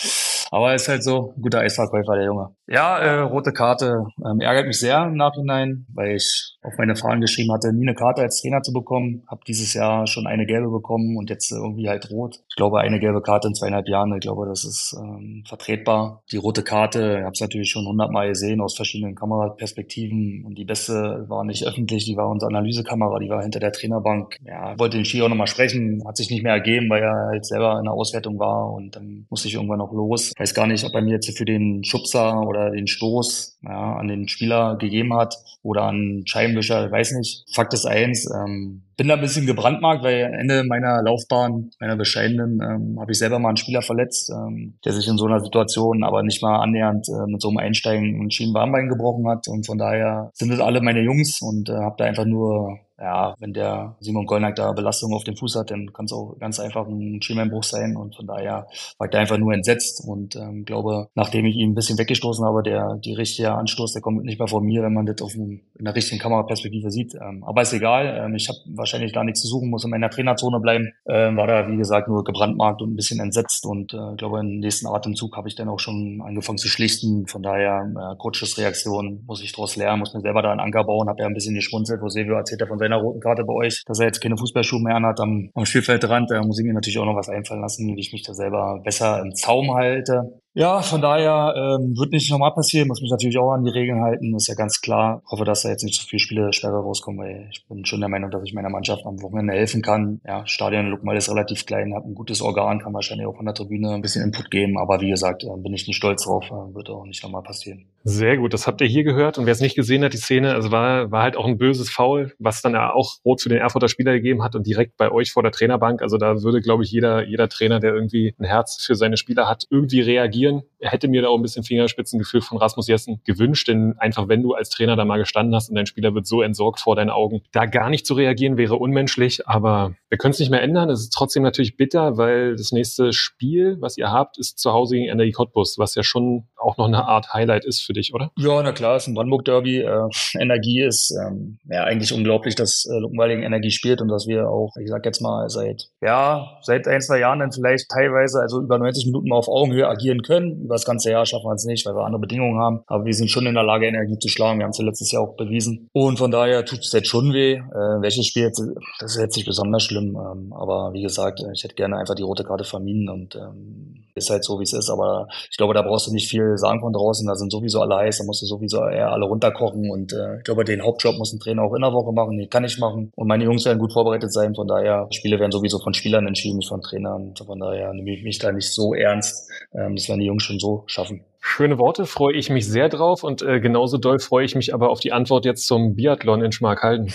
[0.51, 2.55] Aber er ist halt so ein guter Eisverkäufer, der Junge.
[2.69, 7.21] Ja, äh, rote Karte ähm, ärgert mich sehr im Nachhinein, weil ich auf meine Fragen
[7.21, 9.23] geschrieben hatte, nie eine Karte als Trainer zu bekommen.
[9.29, 12.41] Habe dieses Jahr schon eine gelbe bekommen und jetzt irgendwie halt rot.
[12.49, 16.23] Ich glaube, eine gelbe Karte in zweieinhalb Jahren, ich glaube, das ist ähm, vertretbar.
[16.33, 20.65] Die rote Karte, ich habe es natürlich schon hundertmal gesehen aus verschiedenen Kameraperspektiven und die
[20.65, 24.37] beste war nicht öffentlich, die war unsere Analysekamera, die war hinter der Trainerbank.
[24.45, 27.45] Ja, wollte den Ski auch nochmal sprechen, hat sich nicht mehr ergeben, weil er halt
[27.45, 30.33] selber in der Auswertung war und dann musste ich irgendwann noch los.
[30.39, 34.09] Weiß gar nicht, ob er mir jetzt für den Schubser oder den Stoß ja, an
[34.09, 37.45] den Spieler gegeben hat oder an Scheibenwischer, ich weiß nicht.
[37.55, 42.61] Fakt ist eins, ähm, bin da ein bisschen gebrandmarkt, weil Ende meiner Laufbahn, meiner bescheidenen,
[42.63, 46.05] ähm, habe ich selber mal einen Spieler verletzt, ähm, der sich in so einer Situation
[46.05, 49.49] aber nicht mal annähernd äh, mit so einem Einsteigen ein Schienenbarnbein gebrochen hat.
[49.49, 53.35] Und von daher sind es alle meine Jungs und äh, habe da einfach nur ja,
[53.41, 56.61] wenn der Simon Gollnack da Belastung auf dem Fuß hat, dann kann es auch ganz
[56.61, 58.67] einfach ein Schienbeinbruch sein und von daher
[58.99, 62.45] war ich da einfach nur entsetzt und ähm, glaube, nachdem ich ihn ein bisschen weggestoßen
[62.45, 65.33] habe, der die richtige Anstoß, der kommt nicht mehr von mir, wenn man das auf
[65.33, 67.15] dem, in der richtigen Kameraperspektive sieht.
[67.15, 70.11] Ähm, aber ist egal, ähm, ich habe wahrscheinlich da nichts zu suchen, muss in meiner
[70.11, 74.15] Trainerzone bleiben, ähm, war da wie gesagt nur gebrandmarkt und ein bisschen entsetzt und äh,
[74.17, 77.27] glaube, im nächsten Atemzug habe ich dann auch schon angefangen zu schlichten.
[77.27, 80.85] Von daher, äh, Coaches Reaktion, muss ich daraus lernen, muss mir selber da einen Anker
[80.85, 83.55] bauen, habe ja ein bisschen geschmunzelt, wo Silvio erzählt hat von seiner roten Karte bei
[83.55, 86.31] euch, dass er jetzt keine Fußballschuhe mehr anhat am, am Spielfeldrand.
[86.31, 88.81] Da muss ich mir natürlich auch noch was einfallen lassen, wie ich mich da selber
[88.85, 90.41] besser im Zaum halte.
[90.57, 94.03] Ja, von daher ähm, wird nicht normal passieren, muss mich natürlich auch an die Regeln
[94.03, 95.21] halten, ist ja ganz klar.
[95.25, 97.99] Ich hoffe, dass da jetzt nicht so viele Spiele schwerer rauskommen, weil ich bin schon
[97.99, 100.21] der Meinung, dass ich meiner Mannschaft am Wochenende helfen kann.
[100.25, 103.55] Ja, Stadion Lukmal ist relativ klein, habe ein gutes Organ, kann wahrscheinlich auch von der
[103.55, 106.73] Tribüne ein bisschen Input geben, aber wie gesagt, äh, bin ich nicht stolz drauf, äh,
[106.73, 107.87] wird auch nicht nochmal passieren.
[108.07, 110.53] Sehr gut, das habt ihr hier gehört und wer es nicht gesehen hat, die Szene,
[110.53, 113.89] also war, war halt auch ein böses Foul, was dann auch rot für den Erfurter
[113.89, 116.03] Spieler gegeben hat und direkt bei euch vor der Trainerbank.
[116.03, 119.49] Also da würde, glaube ich, jeder, jeder Trainer, der irgendwie ein Herz für seine Spieler
[119.49, 120.65] hat, irgendwie reagieren.
[120.91, 124.55] Hätte mir da auch ein bisschen Fingerspitzengefühl von Rasmus Jessen gewünscht, denn einfach wenn du
[124.55, 127.43] als Trainer da mal gestanden hast und dein Spieler wird so entsorgt vor deinen Augen,
[127.53, 130.91] da gar nicht zu reagieren wäre unmenschlich, aber wir können es nicht mehr ändern.
[130.91, 134.97] Es ist trotzdem natürlich bitter, weil das nächste Spiel, was ihr habt, ist zu Hause
[134.97, 138.31] gegen Energie Cottbus, was ja schon auch noch eine Art Highlight ist für dich, oder?
[138.37, 139.81] Ja, na klar, es ist ein Brandenburg-Derby.
[139.81, 140.09] Äh,
[140.41, 144.73] Energie ist ähm, ja eigentlich unglaublich, dass äh, Luckenwalding Energie spielt und dass wir auch,
[144.81, 148.79] ich sag jetzt mal, seit ja, seit ein, zwei Jahren dann vielleicht teilweise, also über
[148.79, 150.69] 90 Minuten mal auf Augenhöhe agieren können.
[150.75, 152.81] Über das ganze Jahr schaffen wir es nicht, weil wir andere Bedingungen haben.
[152.89, 154.59] Aber wir sind schon in der Lage, Energie zu schlagen.
[154.59, 155.89] Wir haben es ja letztes Jahr auch bewiesen.
[155.93, 157.53] Und von daher tut es jetzt schon weh.
[157.53, 158.61] Äh, welches Spiel jetzt,
[158.99, 160.17] das ist jetzt nicht besonders schlimm.
[160.17, 164.31] Ähm, aber wie gesagt, ich hätte gerne einfach die rote Karte vermieden und ähm, ist
[164.31, 164.91] halt so, wie es ist.
[164.91, 167.27] Aber ich glaube, da brauchst du nicht viel sagen von draußen.
[167.27, 169.91] Da sind sowieso alle heiß, da musst du sowieso eher alle runterkochen.
[169.91, 172.39] Und äh, ich glaube, den Hauptjob muss ein Trainer auch in der Woche machen.
[172.39, 173.13] Den kann ich machen.
[173.17, 174.55] Und meine Jungs werden gut vorbereitet sein.
[174.55, 177.35] Von daher, Spiele werden sowieso von Spielern entschieden, nicht von Trainern.
[177.37, 179.51] Von daher nehme ich mich da nicht so ernst.
[179.75, 181.25] Ähm, das werden die Jungs schon so schaffen.
[181.41, 184.91] Schöne Worte, freue ich mich sehr drauf und äh, genauso doll freue ich mich aber
[184.91, 187.13] auf die Antwort jetzt zum Biathlon in Schmarkhalden.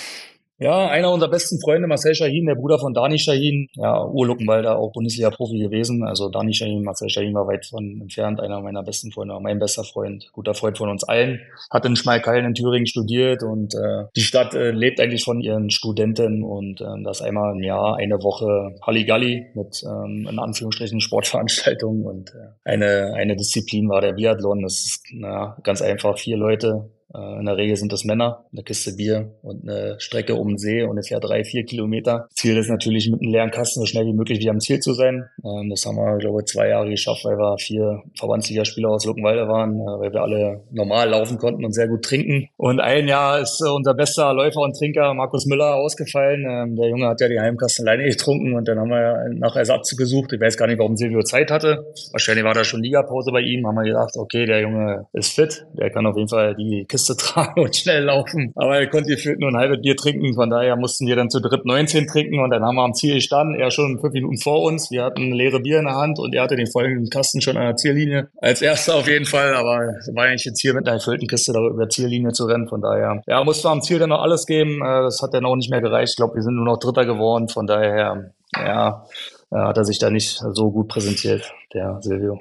[0.60, 4.92] Ja, einer unserer besten Freunde, Marcel Shahin, der Bruder von Dani Shahin, ja, Urluckenwalder, auch
[4.92, 6.04] Bundesliga-Profi gewesen.
[6.04, 9.86] Also Dani Shahin, Marcel Shahin war weit von entfernt, einer meiner besten Freunde, mein bester
[9.86, 11.40] Freund, guter Freund von uns allen.
[11.72, 15.70] Hat in Schmalkalden in Thüringen studiert und äh, die Stadt äh, lebt eigentlich von ihren
[15.70, 22.06] Studenten und äh, das einmal im Jahr eine Woche Halligalli mit ähm, in Anführungsstrichen Sportveranstaltungen
[22.06, 24.62] und äh, eine, eine Disziplin war der Biathlon.
[24.64, 28.94] Das ist na, ganz einfach vier Leute in der Regel sind das Männer, eine Kiste
[28.94, 32.28] Bier und eine Strecke um den See ungefähr drei, vier Kilometer.
[32.34, 34.94] Ziel ist natürlich mit einem leeren Kasten so schnell wie möglich wieder am Ziel zu
[34.94, 35.26] sein.
[35.44, 39.48] Ähm, das haben wir, glaube ich, zwei Jahre geschafft, weil wir vier Verbandsligaspieler aus Luckenwalde
[39.48, 42.50] waren, äh, weil wir alle normal laufen konnten und sehr gut trinken.
[42.58, 46.46] Und ein Jahr ist äh, unser bester Läufer und Trinker Markus Müller ausgefallen.
[46.48, 49.96] Ähm, der Junge hat ja die Heimkasten alleine getrunken und dann haben wir nach Ersatz
[49.96, 50.34] gesucht.
[50.34, 51.86] Ich weiß gar nicht, warum Silvio Zeit hatte.
[52.12, 53.66] Wahrscheinlich war da schon Ligapause bei ihm.
[53.66, 56.99] Haben wir gedacht, okay, der Junge ist fit, der kann auf jeden Fall die Kiste
[57.00, 58.52] Kiste tragen und schnell laufen.
[58.56, 60.34] Aber er konnte gefühlt nur ein halbes Bier trinken.
[60.34, 63.16] Von daher mussten wir dann zu dritt 19 trinken und dann haben wir am Ziel
[63.16, 63.60] gestanden.
[63.60, 64.92] Er schon fünf Minuten vor uns.
[64.92, 67.66] Wir hatten leere Bier in der Hand und er hatte den folgenden Kasten schon an
[67.66, 68.30] der Ziellinie.
[68.42, 69.56] Als erster auf jeden Fall.
[69.56, 72.68] Aber war eigentlich jetzt hier mit einer erfüllten Kiste da über Ziellinie zu rennen.
[72.68, 74.82] Von daher, ja, musste am Ziel dann noch alles geben.
[74.82, 76.12] Äh, das hat dann auch nicht mehr gereicht.
[76.12, 77.48] Ich glaube, wir sind nur noch Dritter geworden.
[77.48, 79.06] Von daher, ja,
[79.52, 82.40] hat er sich da nicht so gut präsentiert, der Silvio.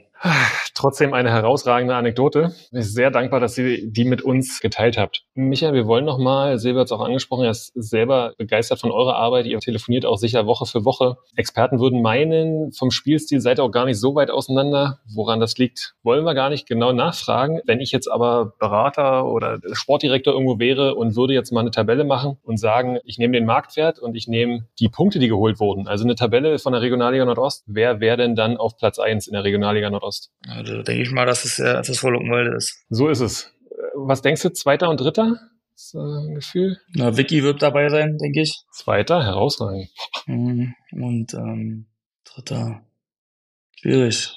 [0.75, 2.55] Trotzdem eine herausragende Anekdote.
[2.65, 5.25] Ich bin sehr dankbar, dass Sie die mit uns geteilt habt.
[5.41, 9.15] Michael, wir wollen nochmal, Silvia hat es auch angesprochen, er ist selber begeistert von eurer
[9.15, 9.47] Arbeit.
[9.47, 11.17] Ihr telefoniert auch sicher Woche für Woche.
[11.37, 14.99] Experten würden meinen, vom Spielstil seid ihr auch gar nicht so weit auseinander.
[15.15, 17.61] Woran das liegt, wollen wir gar nicht genau nachfragen.
[17.67, 22.03] Wenn ich jetzt aber Berater oder Sportdirektor irgendwo wäre und würde jetzt mal eine Tabelle
[22.03, 25.87] machen und sagen, ich nehme den Marktwert und ich nehme die Punkte, die geholt wurden.
[25.87, 27.63] Also eine Tabelle von der Regionalliga Nordost.
[27.69, 30.33] Wer wäre denn dann auf Platz eins in der Regionalliga Nordost?
[30.49, 32.85] Also denke ich mal, dass es ja FSV Luckenwalde ist.
[32.91, 33.55] So ist es.
[33.95, 35.39] Was denkst du, zweiter und dritter?
[35.73, 36.79] Das, äh, Gefühl?
[36.95, 38.65] Na, Vicky wird dabei sein, denke ich.
[38.73, 39.89] Zweiter, herausragend.
[40.27, 40.75] Mhm.
[40.93, 41.87] Und ähm,
[42.25, 42.83] dritter,
[43.77, 44.35] schwierig.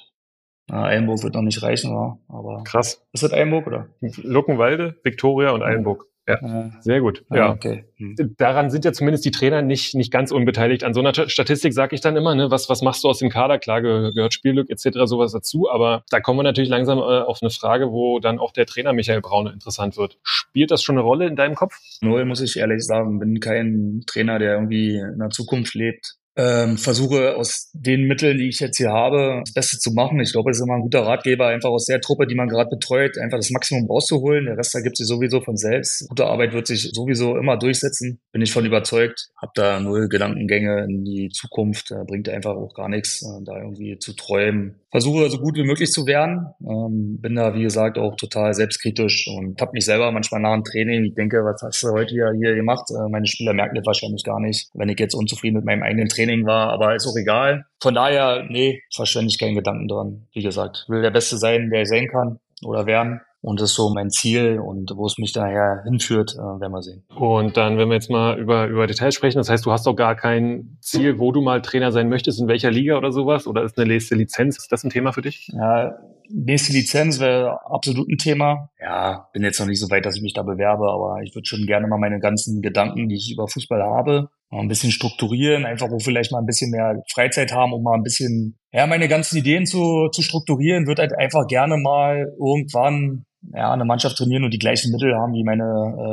[0.67, 2.19] Na, Eilenburg wird noch nicht reichen, wa?
[2.27, 3.03] aber Krass.
[3.11, 3.89] ist das Eilenburg oder?
[3.99, 6.05] Luckenwalde, Viktoria und Eilenburg.
[6.41, 6.71] Ja, Ja.
[6.81, 7.23] sehr gut.
[7.29, 7.51] Ah, Ja.
[7.51, 7.85] okay.
[7.97, 8.15] Hm.
[8.37, 10.83] Daran sind ja zumindest die Trainer nicht, nicht ganz unbeteiligt.
[10.83, 13.29] An so einer Statistik sage ich dann immer, ne, was, was machst du aus dem
[13.29, 13.59] Kader?
[13.59, 14.99] Klar ge- gehört Spielglück etc.
[15.05, 18.51] sowas dazu, aber da kommen wir natürlich langsam äh, auf eine Frage, wo dann auch
[18.53, 20.17] der Trainer Michael Braune interessant wird.
[20.23, 21.75] Spielt das schon eine Rolle in deinem Kopf?
[22.01, 23.19] Null, muss ich ehrlich sagen.
[23.19, 26.15] Bin kein Trainer, der irgendwie in der Zukunft lebt.
[26.37, 30.19] Ähm, versuche aus den Mitteln, die ich jetzt hier habe, das Beste zu machen.
[30.21, 32.69] Ich glaube, es ist immer ein guter Ratgeber, einfach aus der Truppe, die man gerade
[32.69, 34.45] betreut, einfach das Maximum rauszuholen.
[34.45, 36.07] Der Rest ergibt sich sowieso von selbst.
[36.07, 38.21] Gute Arbeit wird sich sowieso immer durchsetzen.
[38.31, 39.29] Bin ich von überzeugt.
[39.41, 41.93] Hab da null Gedankengänge in die Zukunft.
[42.07, 44.80] Bringt einfach auch gar nichts, äh, da irgendwie zu träumen.
[44.91, 46.47] Versuche so gut wie möglich zu werden.
[46.61, 50.65] Ähm, bin da, wie gesagt, auch total selbstkritisch und habe mich selber manchmal nach dem
[50.65, 52.89] Training, ich denke, was hast du heute hier, hier gemacht?
[52.91, 56.09] Äh, meine Spieler merken das wahrscheinlich gar nicht, wenn ich jetzt unzufrieden mit meinem eigenen
[56.09, 57.65] Training war, aber ist auch egal.
[57.81, 60.27] Von daher, nee, verschwende ich keinen Gedanken dran.
[60.33, 63.21] Wie gesagt, will der Beste sein, der ich sein kann oder werden.
[63.41, 66.83] Und das ist so mein Ziel und wo es mich daher hinführt, äh, werden wir
[66.83, 67.03] sehen.
[67.15, 69.95] Und dann, wenn wir jetzt mal über, über Details sprechen, das heißt, du hast doch
[69.95, 73.47] gar kein Ziel, wo du mal Trainer sein möchtest, in welcher Liga oder sowas?
[73.47, 75.49] Oder ist eine nächste Lizenz, ist das ein Thema für dich?
[75.53, 75.97] Ja,
[76.29, 78.69] nächste Lizenz wäre absolut ein Thema.
[78.79, 81.47] Ja, bin jetzt noch nicht so weit, dass ich mich da bewerbe, aber ich würde
[81.47, 85.65] schon gerne mal meine ganzen Gedanken, die ich über Fußball habe, mal ein bisschen strukturieren,
[85.65, 89.07] einfach wo vielleicht mal ein bisschen mehr Freizeit haben, um mal ein bisschen, ja, meine
[89.07, 94.43] ganzen Ideen zu, zu strukturieren, würde halt einfach gerne mal irgendwann ja, eine Mannschaft trainieren
[94.43, 95.63] und die gleichen Mittel haben wie meine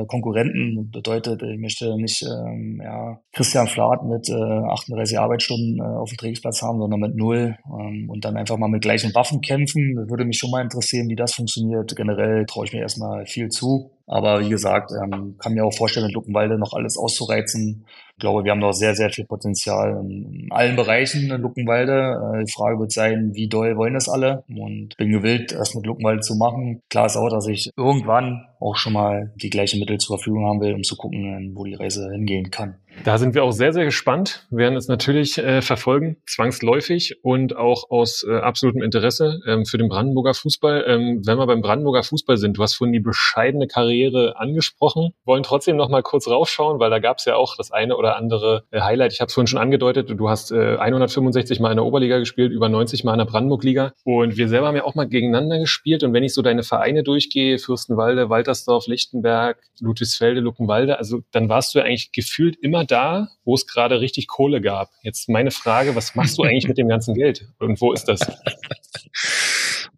[0.03, 0.91] äh, Konkurrenten.
[0.91, 6.17] Bedeutet, ich möchte nicht ähm, ja, Christian Flath mit äh, 38 Arbeitsstunden äh, auf dem
[6.17, 9.95] Trainingsplatz haben, sondern mit null ähm, und dann einfach mal mit gleichen Waffen kämpfen.
[9.95, 11.95] Das würde mich schon mal interessieren, wie das funktioniert.
[11.95, 13.91] Generell traue ich mir erstmal viel zu.
[14.07, 17.85] Aber wie gesagt, ähm, kann mir auch vorstellen, mit Luckenwalde noch alles auszureizen.
[18.19, 22.41] Ich glaube, wir haben noch sehr, sehr viel Potenzial in allen Bereichen in Luckenwalde.
[22.41, 24.43] Äh, die Frage wird sein, wie doll wollen das alle?
[24.49, 26.83] Und bin gewillt, das mit Luckenwalde zu machen.
[26.91, 30.61] Klar ist auch, dass ich irgendwann auch schon mal die gleichen Mittel zur Verfügung haben
[30.61, 32.75] will, um zu gucken, wo die Reise hingehen kann.
[33.05, 34.47] Da sind wir auch sehr, sehr gespannt.
[34.51, 39.89] Werden es natürlich äh, verfolgen, zwangsläufig und auch aus äh, absolutem Interesse ähm, für den
[39.89, 40.85] Brandenburger Fußball.
[40.87, 45.43] Ähm, wenn wir beim Brandenburger Fußball sind, du hast vorhin die bescheidene Karriere angesprochen, wollen
[45.43, 48.65] trotzdem noch mal kurz raufschauen, weil da gab es ja auch das eine oder andere
[48.71, 49.13] äh, Highlight.
[49.13, 52.53] Ich habe es vorhin schon angedeutet, du hast äh, 165 Mal in der Oberliga gespielt,
[52.53, 56.03] über 90 Mal in der Brandenburg-Liga und wir selber haben ja auch mal gegeneinander gespielt
[56.03, 61.75] und wenn ich so deine Vereine durchgehe, Fürstenwalde, Waltersdorf, Lichtenberg, Ludwigsfelde, Luckenwalde, also dann warst
[61.75, 64.91] du ja eigentlich gefühlt immer da, wo es gerade richtig Kohle gab.
[65.03, 67.49] Jetzt meine Frage, was machst du eigentlich mit dem ganzen Geld?
[67.59, 68.21] Und wo ist das?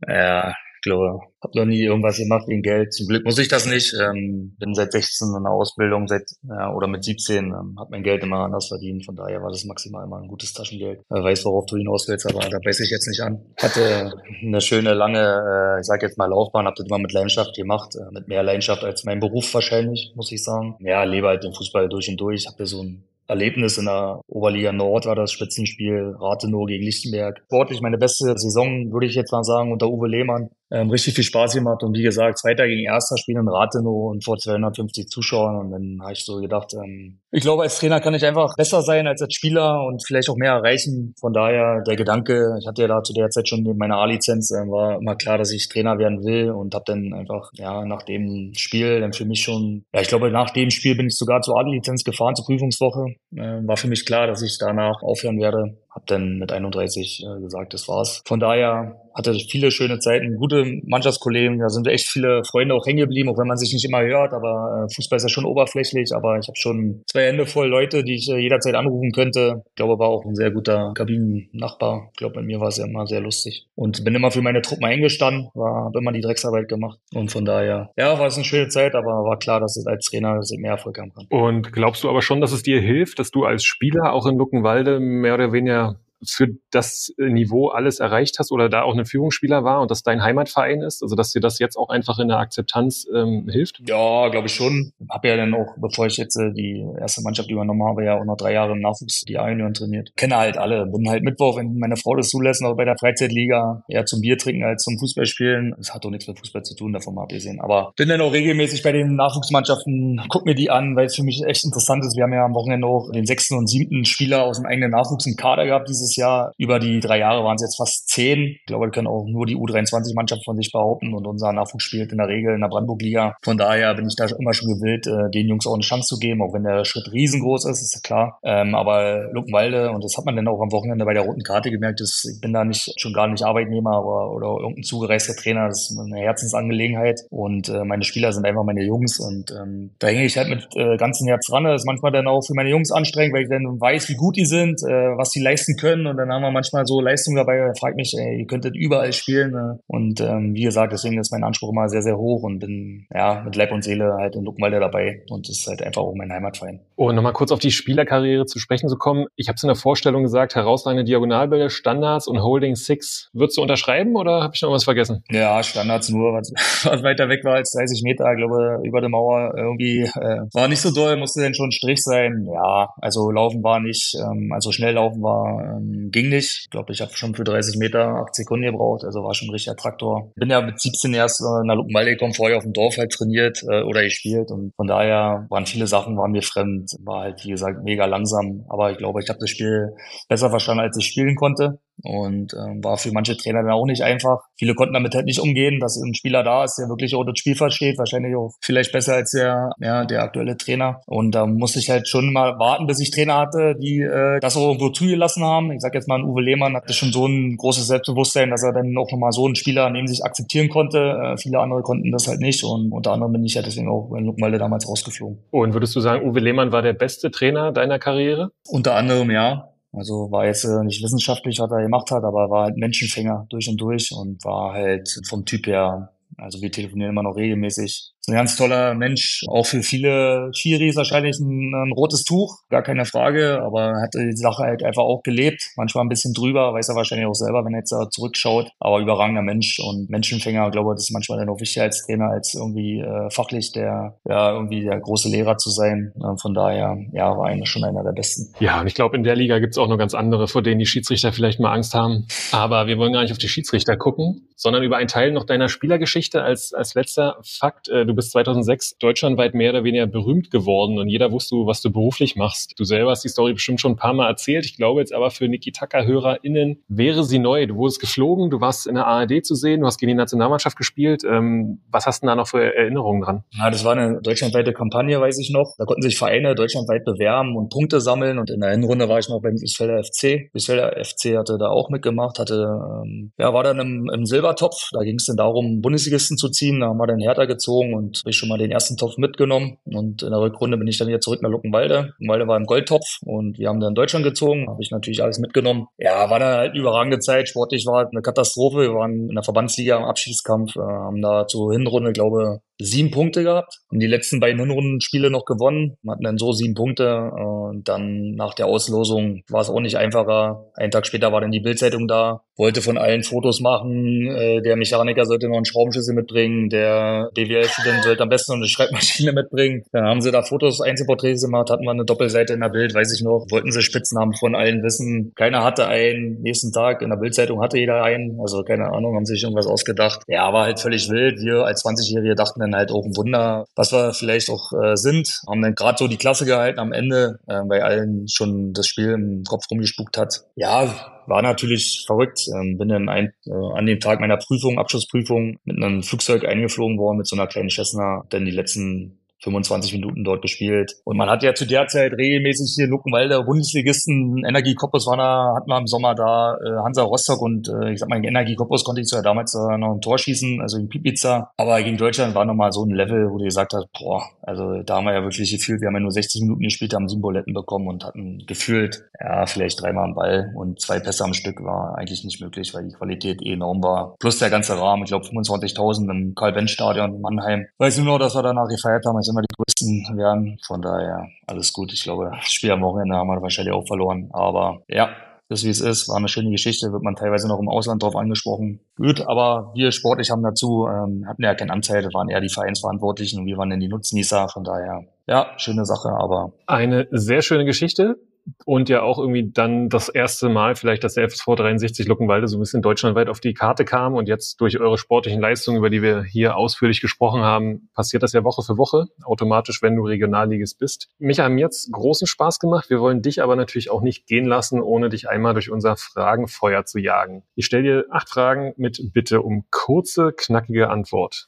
[0.09, 2.95] Ja, ich glaube, habe noch nie irgendwas gemacht wegen Geld.
[2.95, 3.95] Zum Glück muss ich das nicht.
[4.01, 8.03] Ähm, bin seit 16 in der Ausbildung, seit ja, oder mit 17 ähm, habe mein
[8.03, 9.05] Geld immer anders verdient.
[9.05, 11.01] Von daher war das maximal immer ein gutes Taschengeld.
[11.11, 13.45] Äh, weiß, worauf du hinaus willst, aber da beiß ich jetzt nicht an.
[13.59, 17.55] Hatte eine schöne lange, äh, ich sag jetzt mal Laufbahn, habe das immer mit Leidenschaft
[17.55, 20.77] gemacht, äh, mit mehr Leidenschaft als mein Beruf wahrscheinlich, muss ich sagen.
[20.81, 22.47] Ja, lebe halt den Fußball durch und durch.
[22.47, 27.40] Habe so ein Erlebnis in der Oberliga Nord war das Spitzenspiel Rathenow gegen Lichtenberg.
[27.45, 30.51] Sportlich meine beste Saison, würde ich jetzt mal sagen, unter Uwe Lehmann.
[30.71, 34.25] Ähm, richtig viel Spaß gemacht und wie gesagt, zweiter gegen erster Spiel in Rathenow und
[34.25, 38.15] vor 250 Zuschauern und dann habe ich so gedacht, ähm, ich glaube, als Trainer kann
[38.15, 41.15] ich einfach besser sein als als Spieler und vielleicht auch mehr erreichen.
[41.21, 44.69] Von daher der Gedanke, ich hatte ja da zu der Zeit schon meine A-Lizenz, äh,
[44.69, 48.53] war immer klar, dass ich Trainer werden will und habe dann einfach, ja, nach dem
[48.55, 51.59] Spiel dann für mich schon, ja, ich glaube, nach dem Spiel bin ich sogar zur
[51.59, 53.15] A-Lizenz gefahren, zur Prüfungswoche.
[53.37, 55.77] Äh, war für mich klar, dass ich danach aufhören werde.
[55.90, 58.22] Hab dann mit 31 äh, gesagt, das war's.
[58.26, 63.00] Von daher hatte viele schöne Zeiten, gute Mannschaftskollegen, da sind echt viele Freunde auch hängen
[63.00, 66.12] geblieben, auch wenn man sich nicht immer hört, aber äh, Fußball ist ja schon oberflächlich,
[66.14, 69.62] aber ich habe schon zwei Hände voll Leute, die ich äh, jederzeit anrufen könnte.
[69.68, 72.09] Ich glaube, war auch ein sehr guter Kabinennachbar.
[72.12, 74.62] Ich glaube, bei mir war es ja immer sehr lustig und bin immer für meine
[74.62, 78.68] Truppen eingestanden, habe immer die Drecksarbeit gemacht und von daher, ja, war es eine schöne
[78.68, 81.26] Zeit, aber war klar, dass es als Trainer dass mehr Erfolg haben kann.
[81.31, 84.37] Und glaubst du aber schon, dass es dir hilft, dass du als Spieler auch in
[84.37, 85.80] Luckenwalde mehr oder weniger
[86.27, 90.23] für das Niveau alles erreicht hast oder da auch ein Führungsspieler war und das dein
[90.23, 91.03] Heimatverein ist?
[91.03, 93.81] Also dass dir das jetzt auch einfach in der Akzeptanz ähm, hilft?
[93.87, 94.93] Ja, glaube ich schon.
[95.09, 98.25] Habe ja dann auch, bevor ich jetzt äh, die erste Mannschaft übernommen habe, ja auch
[98.25, 100.13] noch drei Jahre im Nachwuchs die A-Junioren trainiert.
[100.17, 100.87] Kenne halt alle.
[100.87, 104.39] Bin halt Mittwoch, wenn meine Frau das zulässt, noch bei der Freizeitliga eher zum Bier
[104.39, 105.75] trinken als zum Fußball spielen.
[105.79, 107.61] Das hat doch nichts mit Fußball zu tun, davon mal abgesehen.
[107.61, 111.23] Aber bin dann auch regelmäßig bei den Nachwuchsmannschaften, guck mir die an, weil es für
[111.23, 112.17] mich echt interessant ist.
[112.17, 115.27] Wir haben ja am Wochenende auch den sechsten und siebten Spieler aus dem eigenen Nachwuchs
[115.27, 116.53] im Kader gehabt dieses letztes Jahr.
[116.59, 118.57] Über die drei Jahre waren es jetzt fast zehn.
[118.61, 122.12] Ich glaube, wir können auch nur die U23-Mannschaft von sich behaupten und unser Nachwuchs spielt
[122.12, 123.37] in der Regel in der Brandenburg-Liga.
[123.42, 126.18] Von daher bin ich da immer schon gewillt, äh, den Jungs auch eine Chance zu
[126.18, 128.38] geben, auch wenn der Schritt riesengroß ist, ist klar.
[128.42, 131.70] Ähm, aber Luckenwalde, und das hat man dann auch am Wochenende bei der roten Karte
[131.70, 135.68] gemerkt, ist, ich bin da nicht schon gar nicht Arbeitnehmer aber, oder irgendein zugereister Trainer,
[135.68, 140.09] das ist eine Herzensangelegenheit und äh, meine Spieler sind einfach meine Jungs und ähm, da
[140.09, 141.64] hänge ich halt mit äh, ganzem Herz dran.
[141.64, 144.37] Das ist manchmal dann auch für meine Jungs anstrengend, weil ich dann weiß, wie gut
[144.37, 147.73] die sind, was die leisten können und dann haben wir manchmal so Leistungen dabei, da
[147.79, 151.45] fragt mich, ey, ihr könntet überall spielen äh, und ähm, wie gesagt, deswegen ist mein
[151.45, 154.81] Anspruch immer sehr, sehr hoch und bin ja mit Leib und Seele halt in Luckenwalde
[154.81, 156.81] dabei und das ist halt einfach auch mein Heimatverein.
[156.97, 159.27] Oh, nochmal kurz auf die Spielerkarriere zu sprechen zu kommen.
[159.37, 163.31] Ich habe es in der Vorstellung gesagt, herausragende Diagonalbälle, Standards und Holding Six.
[163.33, 165.25] Würdest du unterschreiben oder habe ich noch was vergessen?
[165.31, 166.53] Ja, Standards nur, was,
[166.85, 170.69] was weiter weg war als 30 Meter, ich glaube, über der Mauer irgendwie äh, war
[170.69, 172.47] nicht so doll, musste denn schon ein Strich sein.
[172.53, 176.62] Ja, also laufen war nicht, ähm, also schnell laufen war, ähm, ging nicht.
[176.64, 179.53] Ich glaube, ich habe schon für 30 Meter acht Sekunden gebraucht, also war schon ein
[179.53, 180.33] richtiger Traktor.
[180.37, 183.62] Bin ja mit 17 erst äh, nach Luckenwalde gekommen, vorher auf dem Dorf halt trainiert
[183.68, 184.50] äh, oder gespielt.
[184.50, 188.64] Und von daher waren viele Sachen waren mir fremd, war halt wie gesagt mega langsam,
[188.68, 189.94] aber ich glaube, ich habe das Spiel
[190.29, 194.03] besser verstanden, als ich spielen konnte und ähm, war für manche Trainer dann auch nicht
[194.03, 194.41] einfach.
[194.59, 197.39] Viele konnten damit halt nicht umgehen, dass ein Spieler da ist, der wirklich auch das
[197.39, 201.01] Spiel versteht, wahrscheinlich auch vielleicht besser als der, ja, der aktuelle Trainer.
[201.07, 204.57] Und da musste ich halt schon mal warten, bis ich Trainer hatte, die äh, das
[204.57, 205.73] auch irgendwo zugelassen haben.
[205.73, 208.97] Ich sag jetzt mal, Uwe Lehmann hatte schon so ein großes Selbstbewusstsein, dass er dann
[208.97, 210.99] auch nochmal so einen Spieler neben sich akzeptieren konnte.
[210.99, 214.15] Äh, viele andere konnten das halt nicht und unter anderem bin ich ja deswegen auch
[214.15, 215.39] in Luckenwalde damals rausgeflogen.
[215.51, 218.51] Und würdest du sagen, Uwe Lehmann war der beste Trainer deiner Karriere?
[218.69, 219.70] Unter anderem, ja.
[219.92, 223.68] Also war jetzt äh, nicht wissenschaftlich, was er gemacht hat, aber war halt Menschenfänger durch
[223.68, 228.37] und durch und war halt vom Typ her, also wir telefonieren immer noch regelmäßig, ein
[228.37, 233.61] ganz toller Mensch, auch für viele Schiris wahrscheinlich ein, ein, rotes Tuch, gar keine Frage,
[233.62, 236.97] aber er hat die Sache halt einfach auch gelebt, manchmal ein bisschen drüber, weiß er
[236.97, 241.05] wahrscheinlich auch selber, wenn er jetzt zurückschaut, aber überragender Mensch und Menschenfänger, glaube ich, das
[241.05, 244.99] ist manchmal dann auch wichtiger als Trainer, als irgendwie äh, fachlich der, ja, irgendwie der
[245.01, 246.12] große Lehrer zu sein.
[246.40, 248.55] von daher, ja, war einer schon einer der Besten.
[248.61, 250.87] Ja, und ich glaube, in der Liga gibt's auch noch ganz andere, vor denen die
[250.87, 252.27] Schiedsrichter vielleicht mal Angst haben.
[252.53, 255.70] Aber wir wollen gar nicht auf die Schiedsrichter gucken, sondern über einen Teil noch deiner
[255.70, 257.88] Spielergeschichte als, als letzter Fakt.
[257.88, 261.90] Äh, du bist 2006 deutschlandweit mehr oder weniger berühmt geworden und jeder wusste, was du
[261.90, 262.79] beruflich machst.
[262.79, 264.66] Du selber hast die Story bestimmt schon ein paar Mal erzählt.
[264.66, 267.66] Ich glaube jetzt aber für Niki Tucker-HörerInnen wäre sie neu.
[267.66, 270.77] Du wurdest geflogen, du warst in der ARD zu sehen, du hast gegen die Nationalmannschaft
[270.77, 271.25] gespielt.
[271.25, 273.44] Ähm, was hast du da noch für Erinnerungen dran?
[273.53, 275.75] Ja, das war eine deutschlandweite Kampagne, weiß ich noch.
[275.79, 279.31] Da konnten sich Vereine deutschlandweit bewerben und Punkte sammeln und in der Hinrunde war ich
[279.31, 280.53] noch beim Biesfelder FC.
[280.53, 284.91] Biesfelder FC hatte da auch mitgemacht, hatte, ähm, ja, war dann im, im Silbertopf.
[284.93, 286.81] Da ging es dann darum, Bundesligisten zu ziehen.
[286.81, 289.79] Da haben wir dann Hertha gezogen und habe ich schon mal den ersten Topf mitgenommen.
[289.85, 292.13] Und in der Rückrunde bin ich dann wieder zurück nach Luckenwalde.
[292.19, 294.69] Luckenwalde war im Goldtopf und wir haben dann Deutschland gezogen.
[294.69, 295.87] Habe ich natürlich alles mitgenommen.
[295.99, 297.49] Ja, war dann halt eine überragende Zeit.
[297.49, 298.79] Sportlich war eine Katastrophe.
[298.79, 303.43] Wir waren in der Verbandsliga im Abschiedskampf, äh, haben da zur Hinrunde, glaube sieben Punkte
[303.43, 308.33] gehabt, haben die letzten beiden Hinrundenspiele noch gewonnen, hatten dann so sieben Punkte und dann
[308.33, 310.71] nach der Auslosung war es auch nicht einfacher.
[310.75, 314.77] Einen Tag später war dann die Bildzeitung da, wollte von allen Fotos machen, äh, der
[314.77, 319.83] Mechaniker sollte noch einen Schraubenschlüssel mitbringen, der BWL-Student sollte am besten noch eine Schreibmaschine mitbringen.
[319.93, 323.14] Dann haben sie da Fotos, Einzelporträts gemacht, hatten wir eine Doppelseite in der Bild, weiß
[323.14, 325.33] ich noch, wollten sie Spitznamen von allen wissen.
[325.37, 329.27] Keiner hatte einen, nächsten Tag in der Bildzeitung hatte jeder einen, also keine Ahnung, haben
[329.27, 330.23] sich irgendwas ausgedacht.
[330.27, 331.40] Ja, war halt völlig wild.
[331.40, 335.41] Wir als 20-Jährige dachten dann halt auch ein Wunder, was wir vielleicht auch äh, sind.
[335.49, 339.13] Haben dann gerade so die Klasse gehalten am Ende, äh, weil allen schon das Spiel
[339.13, 340.45] im Kopf rumgespuckt hat.
[340.57, 340.95] Ja,
[341.27, 342.41] war natürlich verrückt.
[342.55, 346.99] Ähm, bin dann ein, äh, an dem Tag meiner Prüfung, Abschlussprüfung, mit einem Flugzeug eingeflogen
[346.99, 350.94] worden, mit so einer kleinen Cessna, denn die letzten 25 Minuten dort gespielt.
[351.05, 355.55] Und man hat ja zu der Zeit regelmäßig hier Luckenwalder Bundesligisten, Energie Cottbus war da,
[355.57, 358.85] hatten wir im Sommer da, äh, Hansa Rostock und äh, ich sag mal, Energie Cottbus
[358.85, 362.35] konnte ich zwar damals äh, noch ein Tor schießen, also in Pipiza, aber gegen Deutschland
[362.35, 365.22] war nochmal so ein Level, wo du gesagt hast, boah, also da haben wir ja
[365.22, 368.44] wirklich gefühlt, wir haben ja nur 60 Minuten gespielt, haben sieben Buletten bekommen und hatten
[368.46, 372.74] gefühlt, ja, vielleicht dreimal am Ball und zwei Pässe am Stück war eigentlich nicht möglich,
[372.74, 374.16] weil die Qualität eh enorm war.
[374.18, 377.66] Plus der ganze Rahmen, ich glaube 25.000 im Karl-Benz-Stadion in Mannheim.
[377.79, 380.59] Weiß nur, dass wir danach gefeiert haben, immer die größten werden.
[380.66, 381.93] Von daher alles gut.
[381.93, 384.29] Ich glaube, das Spiel am Wochenende haben wir wahrscheinlich auch verloren.
[384.33, 385.11] Aber ja,
[385.51, 388.14] das wie es ist, war eine schöne Geschichte, wird man teilweise noch im Ausland drauf
[388.14, 388.79] angesprochen.
[388.97, 393.40] Gut, aber wir sportlich haben dazu, ähm, hatten ja keinen Anteil, waren eher die Vereinsverantwortlichen
[393.40, 396.53] und wir waren dann die Nutznießer, von daher, ja, schöne Sache, aber.
[396.66, 398.16] Eine sehr schöne Geschichte.
[398.65, 402.57] Und ja auch irgendwie dann das erste Mal vielleicht, dass der FSV 63 Luckenwalde so
[402.57, 406.03] ein bisschen deutschlandweit auf die Karte kam und jetzt durch eure sportlichen Leistungen, über die
[406.03, 410.79] wir hier ausführlich gesprochen haben, passiert das ja Woche für Woche automatisch, wenn du Regionalligist
[410.79, 411.09] bist.
[411.18, 412.91] Mich haben jetzt großen Spaß gemacht.
[412.91, 416.85] Wir wollen dich aber natürlich auch nicht gehen lassen, ohne dich einmal durch unser Fragenfeuer
[416.85, 417.43] zu jagen.
[417.55, 421.45] Ich stelle dir acht Fragen mit Bitte um kurze, knackige Antwort.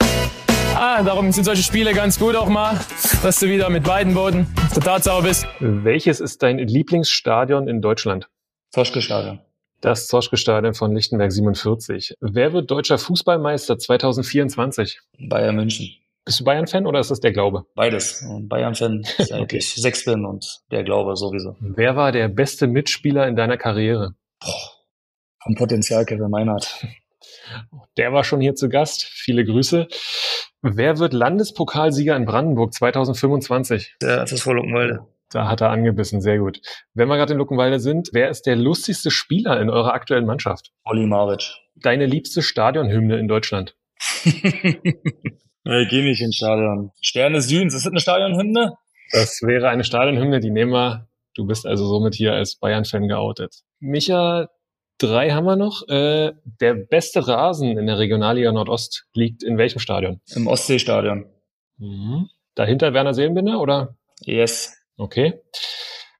[0.74, 2.78] Ah, darum sind solche Spiele ganz gut auch mal,
[3.22, 5.46] dass du wieder mit beiden Boden auf der Tatsache bist.
[5.60, 8.28] Welches ist dein Lieblingsstadion in Deutschland?
[8.70, 9.40] Zoschke-Stadion.
[9.80, 12.14] Das Zoschke-Stadion von Lichtenberg 47.
[12.20, 15.00] Wer wird deutscher Fußballmeister 2024?
[15.28, 15.90] Bayern München.
[16.24, 17.64] Bist du Bayern-Fan oder ist das der Glaube?
[17.74, 18.24] Beides.
[18.42, 19.56] Bayern-Fan, seit Okay.
[19.58, 21.56] ich sechs bin und der Glaube sowieso.
[21.60, 24.14] Wer war der beste Mitspieler in deiner Karriere?
[25.42, 26.86] Vom Potenzial Kevin Meinhardt.
[27.96, 29.04] Der war schon hier zu Gast.
[29.04, 29.88] Viele Grüße.
[30.62, 33.96] Wer wird Landespokalsieger in Brandenburg 2025?
[34.00, 35.00] Der FSV Luckenwalde.
[35.30, 36.60] Da hat er angebissen, sehr gut.
[36.94, 40.72] Wenn wir gerade in Luckenwalde sind, wer ist der lustigste Spieler in eurer aktuellen Mannschaft?
[40.84, 41.54] Olli Maric.
[41.74, 43.74] Deine liebste Stadionhymne in Deutschland?
[45.64, 46.90] Ja, ich geh nicht ins Stadion.
[47.00, 48.74] Sterne Südens, ist das eine Stadionhymne?
[49.12, 51.08] Das wäre eine Stadionhymne, die nehmen wir.
[51.34, 53.62] Du bist also somit hier als Bayern-Fan geoutet.
[53.78, 54.48] Micha,
[55.06, 55.86] drei haben wir noch.
[55.88, 60.20] Äh, der beste Rasen in der Regionalliga Nordost liegt in welchem Stadion?
[60.34, 61.26] Im Ostseestadion.
[61.78, 62.28] Mhm.
[62.54, 63.96] Dahinter Werner Seelenbinder oder?
[64.20, 64.76] Yes.
[64.96, 65.40] Okay.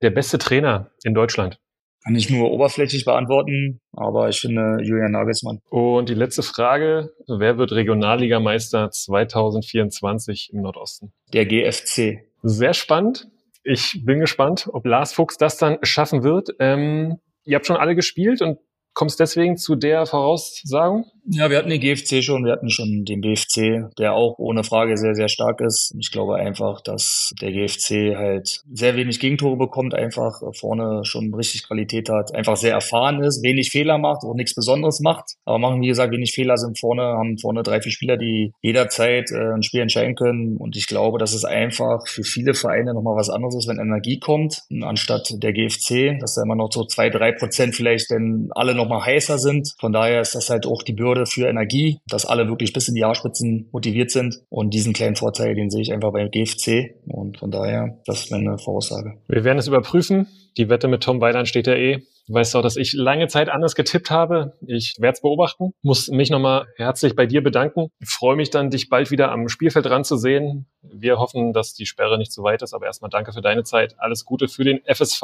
[0.01, 1.59] Der beste Trainer in Deutschland.
[2.05, 5.61] Kann ich nur oberflächlich beantworten, aber ich finde Julian Nagelsmann.
[5.71, 7.13] Und die letzte Frage.
[7.29, 11.13] Wer wird Regionalligameister 2024 im Nordosten?
[11.33, 12.25] Der GFC.
[12.43, 13.29] Sehr spannend.
[13.63, 16.49] Ich bin gespannt, ob Lars Fuchs das dann schaffen wird.
[16.59, 18.59] Ähm, ihr habt schon alle gespielt und
[18.95, 21.07] kommst deswegen zu der Voraussagung?
[21.25, 24.97] Ja, wir hatten den GFC schon, wir hatten schon den BFC, der auch ohne Frage
[24.97, 25.95] sehr, sehr stark ist.
[26.01, 31.65] Ich glaube einfach, dass der GFC halt sehr wenig Gegentore bekommt, einfach vorne schon richtig
[31.65, 35.37] Qualität hat, einfach sehr erfahren ist, wenig Fehler macht, auch nichts Besonderes macht.
[35.45, 39.31] Aber machen, wie gesagt, wenig Fehler sind vorne, haben vorne drei, vier Spieler, die jederzeit
[39.31, 40.57] äh, ein Spiel entscheiden können.
[40.57, 44.19] Und ich glaube, dass es einfach für viele Vereine nochmal was anderes ist, wenn Energie
[44.19, 48.75] kommt, anstatt der GFC, dass da immer noch so zwei, drei Prozent vielleicht denn alle
[48.75, 49.73] nochmal heißer sind.
[49.79, 52.95] Von daher ist das halt auch die Bürde für Energie, dass alle wirklich bis in
[52.95, 54.41] die Jahrspitzen motiviert sind.
[54.49, 56.95] Und diesen kleinen Vorteil, den sehe ich einfach beim GFC.
[57.07, 59.19] Und von daher, das ist meine Voraussage.
[59.29, 60.27] Wir werden es überprüfen.
[60.57, 62.03] Die Wette mit Tom Weiland steht ja eh.
[62.29, 64.57] Du weißt auch, dass ich lange Zeit anders getippt habe.
[64.67, 65.73] Ich werde es beobachten.
[65.83, 67.89] Muss mich nochmal herzlich bei dir bedanken.
[68.01, 70.67] Ich freue mich dann, dich bald wieder am Spielfeld dran zu sehen.
[70.83, 72.75] Wir hoffen, dass die Sperre nicht zu weit ist.
[72.75, 73.97] Aber erstmal danke für deine Zeit.
[73.99, 75.23] Alles Gute für den FSV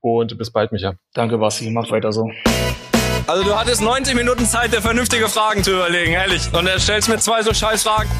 [0.00, 0.94] und bis bald, Micha.
[1.14, 1.70] Danke, Basti.
[1.70, 2.30] Macht weiter so.
[3.30, 6.52] Also du hattest 90 Minuten Zeit, dir vernünftige Fragen zu überlegen, ehrlich.
[6.52, 8.10] Und er stellst mir zwei so scheiß Fragen.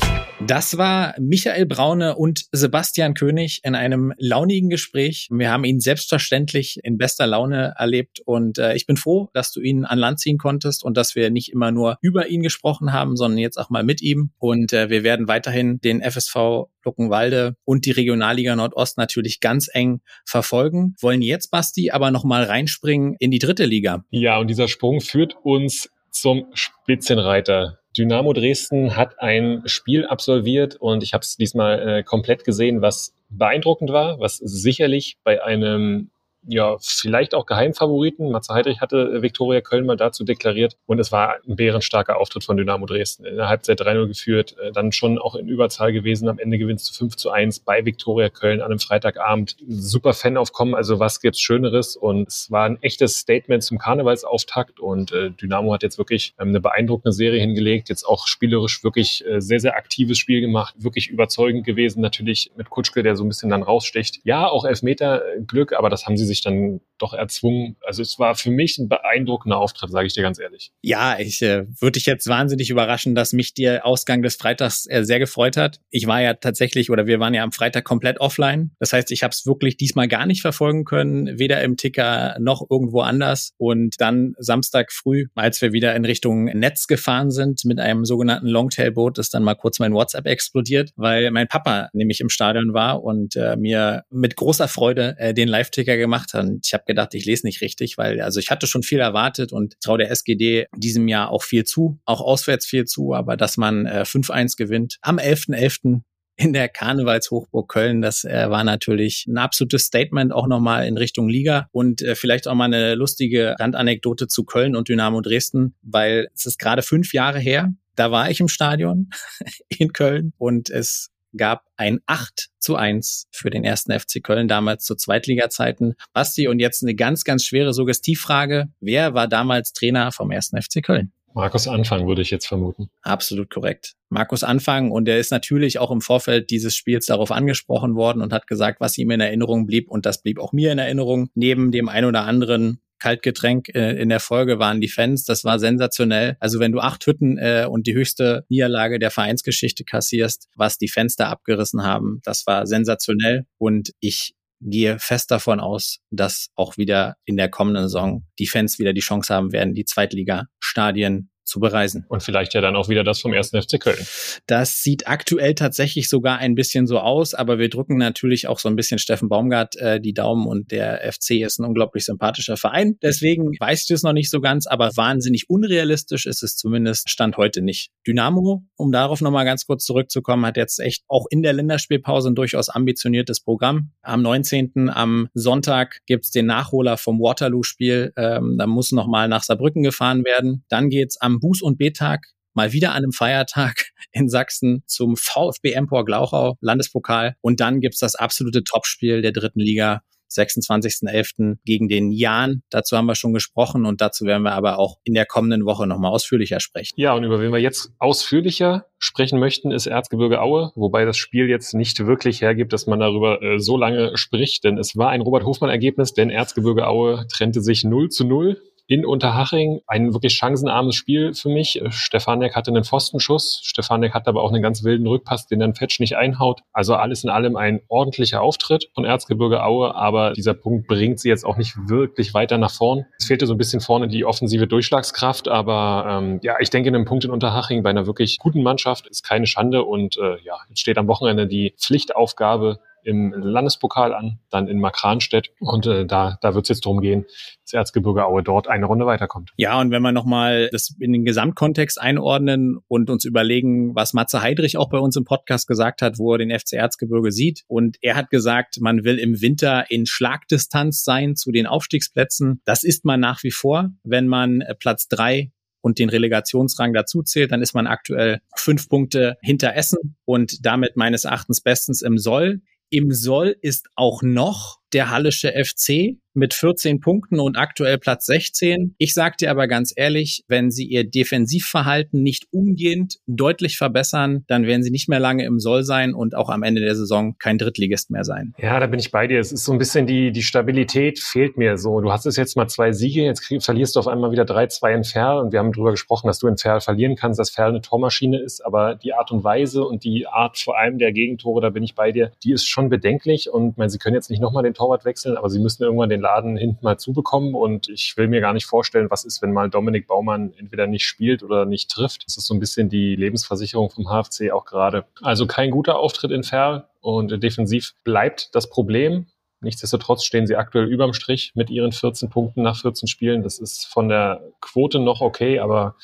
[0.46, 5.28] Das war Michael Braune und Sebastian König in einem launigen Gespräch.
[5.30, 9.60] Wir haben ihn selbstverständlich in bester Laune erlebt und äh, ich bin froh, dass du
[9.60, 13.16] ihn an Land ziehen konntest und dass wir nicht immer nur über ihn gesprochen haben,
[13.16, 14.30] sondern jetzt auch mal mit ihm.
[14.38, 20.00] Und äh, wir werden weiterhin den FSV Luckenwalde und die Regionalliga Nordost natürlich ganz eng
[20.24, 20.94] verfolgen.
[21.00, 24.04] Wollen jetzt, Basti, aber nochmal reinspringen in die dritte Liga.
[24.10, 27.79] Ja, und dieser Sprung führt uns zum Spitzenreiter.
[27.96, 33.14] Dynamo Dresden hat ein Spiel absolviert und ich habe es diesmal äh, komplett gesehen, was
[33.28, 36.10] beeindruckend war, was sicherlich bei einem
[36.46, 38.30] ja, vielleicht auch Geheimfavoriten.
[38.30, 40.76] Matze Heidrich hatte äh, Viktoria Köln mal dazu deklariert.
[40.86, 43.26] Und es war ein bärenstarker Auftritt von Dynamo Dresden.
[43.26, 46.28] In der Halbzeit 3-0 geführt, äh, dann schon auch in Überzahl gewesen.
[46.28, 49.56] Am Ende gewinnst du 5 zu 1 bei Viktoria Köln an einem Freitagabend.
[49.68, 51.96] Super Fanaufkommen, also was gibt's Schöneres?
[51.96, 54.80] Und es war ein echtes Statement zum Karnevalsauftakt.
[54.80, 57.90] Und äh, Dynamo hat jetzt wirklich ähm, eine beeindruckende Serie hingelegt.
[57.90, 60.74] Jetzt auch spielerisch wirklich sehr, sehr aktives Spiel gemacht.
[60.78, 62.00] Wirklich überzeugend gewesen.
[62.00, 64.20] Natürlich mit Kutschke, der so ein bisschen dann raussticht.
[64.24, 67.76] Ja, auch Elfmeter Glück, aber das haben sie sich dann doch erzwungen.
[67.84, 70.72] Also es war für mich ein beeindruckender Auftritt, sage ich dir ganz ehrlich.
[70.82, 75.04] Ja, ich äh, würde dich jetzt wahnsinnig überraschen, dass mich der Ausgang des Freitags äh,
[75.04, 75.80] sehr gefreut hat.
[75.90, 78.70] Ich war ja tatsächlich oder wir waren ja am Freitag komplett offline.
[78.78, 82.66] Das heißt, ich habe es wirklich diesmal gar nicht verfolgen können, weder im Ticker noch
[82.70, 83.52] irgendwo anders.
[83.58, 88.46] Und dann Samstag früh, als wir wieder in Richtung Netz gefahren sind mit einem sogenannten
[88.46, 93.02] Longtailboot, ist dann mal kurz mein WhatsApp explodiert, weil mein Papa nämlich im Stadion war
[93.02, 96.44] und äh, mir mit großer Freude äh, den Live-Ticker gemacht hat.
[96.44, 99.52] Und ich habe gedacht, ich lese nicht richtig, weil also ich hatte schon viel erwartet
[99.52, 103.56] und traue der SGD diesem Jahr auch viel zu, auch auswärts viel zu, aber dass
[103.56, 106.02] man äh, 5-1 gewinnt am 11.11.
[106.36, 108.02] in der Karnevalshochburg Köln.
[108.02, 112.48] Das äh, war natürlich ein absolutes Statement auch nochmal in Richtung Liga und äh, vielleicht
[112.48, 117.12] auch mal eine lustige Randanekdote zu Köln und Dynamo Dresden, weil es ist gerade fünf
[117.12, 117.72] Jahre her.
[117.96, 119.10] Da war ich im Stadion
[119.68, 124.84] in Köln und es gab ein 8 zu 1 für den ersten FC Köln damals
[124.84, 125.94] zu Zweitliga-Zeiten.
[126.12, 128.68] Basti, und jetzt eine ganz, ganz schwere Suggestivfrage.
[128.80, 131.12] Wer war damals Trainer vom ersten FC Köln?
[131.32, 132.90] Markus Anfang würde ich jetzt vermuten.
[133.02, 133.94] Absolut korrekt.
[134.08, 138.32] Markus Anfang und er ist natürlich auch im Vorfeld dieses Spiels darauf angesprochen worden und
[138.32, 141.30] hat gesagt, was ihm in Erinnerung blieb und das blieb auch mir in Erinnerung.
[141.34, 145.24] Neben dem ein oder anderen Kaltgetränk äh, in der Folge waren die Fans.
[145.24, 146.36] Das war sensationell.
[146.38, 150.88] Also wenn du acht Hütten äh, und die höchste Niederlage der Vereinsgeschichte kassierst, was die
[150.88, 153.46] Fans da abgerissen haben, das war sensationell.
[153.58, 158.78] Und ich gehe fest davon aus, dass auch wieder in der kommenden Saison die Fans
[158.78, 162.06] wieder die Chance haben werden, die Zweitliga-Stadien zu bereisen.
[162.08, 163.98] Und vielleicht ja dann auch wieder das vom ersten FC Köln.
[164.46, 168.68] Das sieht aktuell tatsächlich sogar ein bisschen so aus, aber wir drücken natürlich auch so
[168.68, 172.96] ein bisschen Steffen Baumgart äh, die Daumen und der FC ist ein unglaublich sympathischer Verein.
[173.02, 177.36] Deswegen weiß ich es noch nicht so ganz, aber wahnsinnig unrealistisch ist es zumindest Stand
[177.36, 177.90] heute nicht.
[178.06, 182.34] Dynamo, um darauf nochmal ganz kurz zurückzukommen, hat jetzt echt auch in der Länderspielpause ein
[182.34, 183.90] durchaus ambitioniertes Programm.
[184.02, 184.88] Am 19.
[184.88, 188.12] am Sonntag gibt's den Nachholer vom Waterloo-Spiel.
[188.16, 190.64] Ähm, da muss nochmal nach Saarbrücken gefahren werden.
[190.68, 195.72] Dann geht's am Buß- und B-Tag mal wieder an einem Feiertag in Sachsen zum VfB
[195.72, 197.36] Empor Glauchau Landespokal.
[197.40, 201.58] Und dann gibt's das absolute Topspiel der dritten Liga 26.11.
[201.64, 202.62] gegen den Jan.
[202.70, 205.86] Dazu haben wir schon gesprochen und dazu werden wir aber auch in der kommenden Woche
[205.86, 206.94] nochmal ausführlicher sprechen.
[206.96, 211.48] Ja, und über wen wir jetzt ausführlicher sprechen möchten, ist Erzgebirge Aue, wobei das Spiel
[211.48, 215.20] jetzt nicht wirklich hergibt, dass man darüber äh, so lange spricht, denn es war ein
[215.20, 218.60] Robert Hofmann-Ergebnis, denn Erzgebirge Aue trennte sich 0 zu 0
[218.90, 219.82] in Unterhaching.
[219.86, 221.80] Ein wirklich chancenarmes Spiel für mich.
[221.90, 223.60] Stefanek hatte einen Pfostenschuss.
[223.62, 226.62] Stefanek hat aber auch einen ganz wilden Rückpass, den dann Fetsch nicht einhaut.
[226.72, 231.28] Also alles in allem ein ordentlicher Auftritt von Erzgebirge Aue, aber dieser Punkt bringt sie
[231.28, 233.06] jetzt auch nicht wirklich weiter nach vorn.
[233.16, 237.04] Es fehlte so ein bisschen vorne die offensive Durchschlagskraft, aber ähm, ja, ich denke, einem
[237.04, 240.80] Punkt in Unterhaching bei einer wirklich guten Mannschaft ist keine Schande und äh, ja, jetzt
[240.80, 245.50] steht am Wochenende die Pflichtaufgabe im Landespokal an, dann in Makranstedt.
[245.60, 247.26] Und äh, da, da wird es jetzt darum gehen,
[247.64, 249.50] dass Erzgebirge Aue dort eine Runde weiterkommt.
[249.56, 254.42] Ja, und wenn wir nochmal das in den Gesamtkontext einordnen und uns überlegen, was Matze
[254.42, 257.64] Heidrich auch bei uns im Podcast gesagt hat, wo er den FC Erzgebirge sieht.
[257.68, 262.60] Und er hat gesagt, man will im Winter in Schlagdistanz sein zu den Aufstiegsplätzen.
[262.64, 267.22] Das ist man nach wie vor, wenn man äh, Platz drei und den Relegationsrang dazu
[267.22, 272.18] zählt, dann ist man aktuell fünf Punkte hinter Essen und damit meines Erachtens bestens im
[272.18, 272.60] Soll.
[272.90, 278.94] Im Soll ist auch noch der Hallische FC mit 14 Punkten und aktuell Platz 16.
[278.98, 284.66] Ich sage dir aber ganz ehrlich, wenn sie ihr Defensivverhalten nicht umgehend deutlich verbessern, dann
[284.66, 287.58] werden sie nicht mehr lange im Soll sein und auch am Ende der Saison kein
[287.58, 288.54] Drittligist mehr sein.
[288.58, 289.40] Ja, da bin ich bei dir.
[289.40, 292.00] Es ist so ein bisschen die, die Stabilität fehlt mir so.
[292.00, 294.94] Du hast es jetzt mal zwei Siege, jetzt krieg, verlierst du auf einmal wieder 3-2
[294.94, 297.70] in Ferl und wir haben darüber gesprochen, dass du in Ferl verlieren kannst, dass Ferl
[297.70, 301.60] eine Tormaschine ist, aber die Art und Weise und die Art vor allem der Gegentore,
[301.60, 304.40] da bin ich bei dir, die ist schon bedenklich und meine, sie können jetzt nicht
[304.40, 307.54] nochmal den Torwart wechseln, aber sie müssen irgendwann den Laden hinten mal zubekommen.
[307.54, 311.04] Und ich will mir gar nicht vorstellen, was ist, wenn mal Dominik Baumann entweder nicht
[311.04, 312.24] spielt oder nicht trifft.
[312.26, 315.04] Das ist so ein bisschen die Lebensversicherung vom HFC auch gerade.
[315.20, 316.86] Also kein guter Auftritt in Ferl.
[317.02, 319.26] Und defensiv bleibt das Problem.
[319.60, 323.42] Nichtsdestotrotz stehen sie aktuell überm Strich mit ihren 14 Punkten nach 14 Spielen.
[323.42, 325.96] Das ist von der Quote noch okay, aber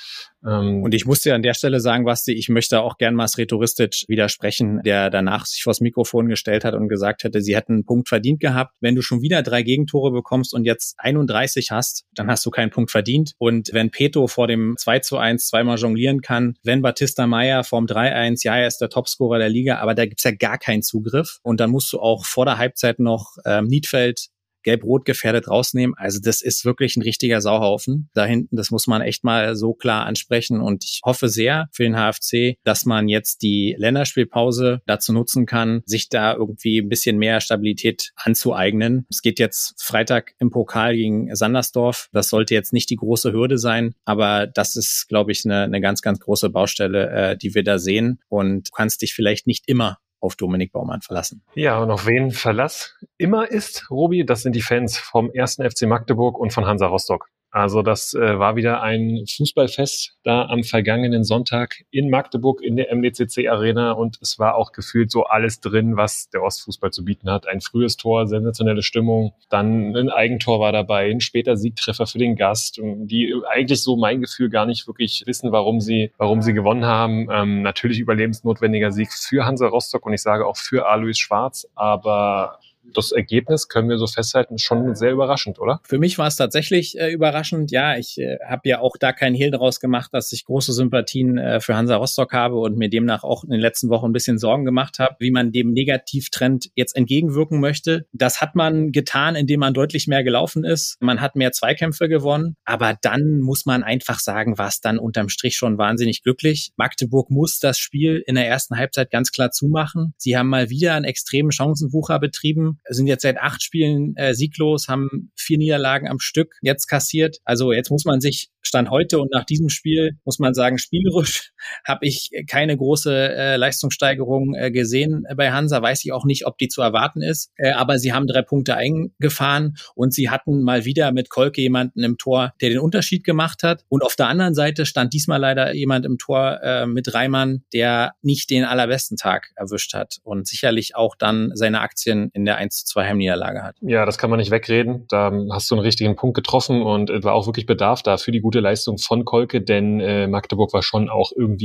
[0.47, 3.33] ähm, und ich muss dir an der Stelle sagen, Basti, ich möchte auch gern Mas
[3.33, 7.85] Toristic widersprechen, der danach sich vors Mikrofon gestellt hat und gesagt hätte, sie hätten einen
[7.85, 8.75] Punkt verdient gehabt.
[8.81, 12.71] Wenn du schon wieder drei Gegentore bekommst und jetzt 31 hast, dann hast du keinen
[12.71, 13.33] Punkt verdient.
[13.39, 17.87] Und wenn Peto vor dem 2 zu 1 zweimal jonglieren kann, wenn Batista Meyer vorm
[17.87, 21.39] 3-1, ja, er ist der Topscorer der Liga, aber da gibt's ja gar keinen Zugriff.
[21.43, 24.29] Und dann musst du auch vor der Halbzeit noch ähm, Niedfeld
[24.67, 25.95] gelb-rot gefährdet rausnehmen.
[25.97, 28.57] Also das ist wirklich ein richtiger Sauhaufen da hinten.
[28.57, 30.61] Das muss man echt mal so klar ansprechen.
[30.61, 35.83] Und ich hoffe sehr für den HFC, dass man jetzt die Länderspielpause dazu nutzen kann,
[35.87, 39.07] sich da irgendwie ein bisschen mehr Stabilität anzueignen.
[39.09, 42.09] Es geht jetzt Freitag im Pokal gegen Sandersdorf.
[42.13, 45.81] Das sollte jetzt nicht die große Hürde sein, aber das ist, glaube ich, eine, eine
[45.81, 48.19] ganz, ganz große Baustelle, äh, die wir da sehen.
[48.29, 51.43] Und du kannst dich vielleicht nicht immer auf Dominik Baumann verlassen.
[51.55, 55.83] Ja, und auf wen Verlass immer ist, Robi, das sind die Fans vom ersten FC
[55.83, 57.29] Magdeburg und von Hansa Rostock.
[57.57, 62.95] Also das äh, war wieder ein Fußballfest da am vergangenen Sonntag in Magdeburg in der
[62.95, 67.31] MDCC Arena und es war auch gefühlt so alles drin, was der Ostfußball zu bieten
[67.31, 67.49] hat.
[67.49, 72.37] Ein frühes Tor, sensationelle Stimmung, dann ein Eigentor war dabei, ein später Siegtreffer für den
[72.37, 76.85] Gast, die eigentlich so mein Gefühl gar nicht wirklich wissen, warum sie, warum sie gewonnen
[76.85, 77.27] haben.
[77.33, 82.59] Ähm, natürlich überlebensnotwendiger Sieg für Hansa Rostock und ich sage auch für Alois Schwarz, aber
[82.95, 85.81] das Ergebnis können wir so festhalten, schon sehr überraschend, oder?
[85.85, 87.71] Für mich war es tatsächlich äh, überraschend.
[87.71, 91.39] Ja, ich äh, habe ja auch da keinen Hehl daraus gemacht, dass ich große Sympathien
[91.39, 94.39] äh, für Hansa Rostock habe und mir demnach auch in den letzten Wochen ein bisschen
[94.39, 98.07] Sorgen gemacht habe, wie man dem Negativtrend jetzt entgegenwirken möchte.
[98.13, 100.97] Das hat man getan, indem man deutlich mehr gelaufen ist.
[101.01, 105.29] Man hat mehr Zweikämpfe gewonnen, aber dann muss man einfach sagen, war es dann unterm
[105.29, 106.73] Strich schon wahnsinnig glücklich.
[106.77, 110.15] Magdeburg muss das Spiel in der ersten Halbzeit ganz klar zumachen.
[110.17, 114.89] Sie haben mal wieder einen extremen Chancenwucher betrieben sind jetzt seit acht Spielen äh, sieglos,
[114.89, 117.39] haben vier Niederlagen am Stück jetzt kassiert.
[117.45, 121.53] Also jetzt muss man sich Stand heute und nach diesem Spiel muss man sagen, spielerisch
[121.85, 125.81] habe ich keine große äh, Leistungssteigerung äh, gesehen bei Hansa.
[125.81, 127.53] Weiß ich auch nicht, ob die zu erwarten ist.
[127.57, 132.03] Äh, aber sie haben drei Punkte eingefahren und sie hatten mal wieder mit Kolke jemanden
[132.03, 133.85] im Tor, der den Unterschied gemacht hat.
[133.89, 138.15] Und auf der anderen Seite stand diesmal leider jemand im Tor äh, mit Reimann, der
[138.23, 142.85] nicht den allerbesten Tag erwischt hat und sicherlich auch dann seine Aktien in der 1
[142.85, 143.77] zu 2 Heimniederlage hat.
[143.81, 145.05] Ja, das kann man nicht wegreden.
[145.09, 148.33] Da hast du einen richtigen Punkt getroffen und es war auch wirklich Bedarf da für
[148.33, 151.56] die gute gute Leistung von Kolke, denn äh, Magdeburg war schon auch irgendwie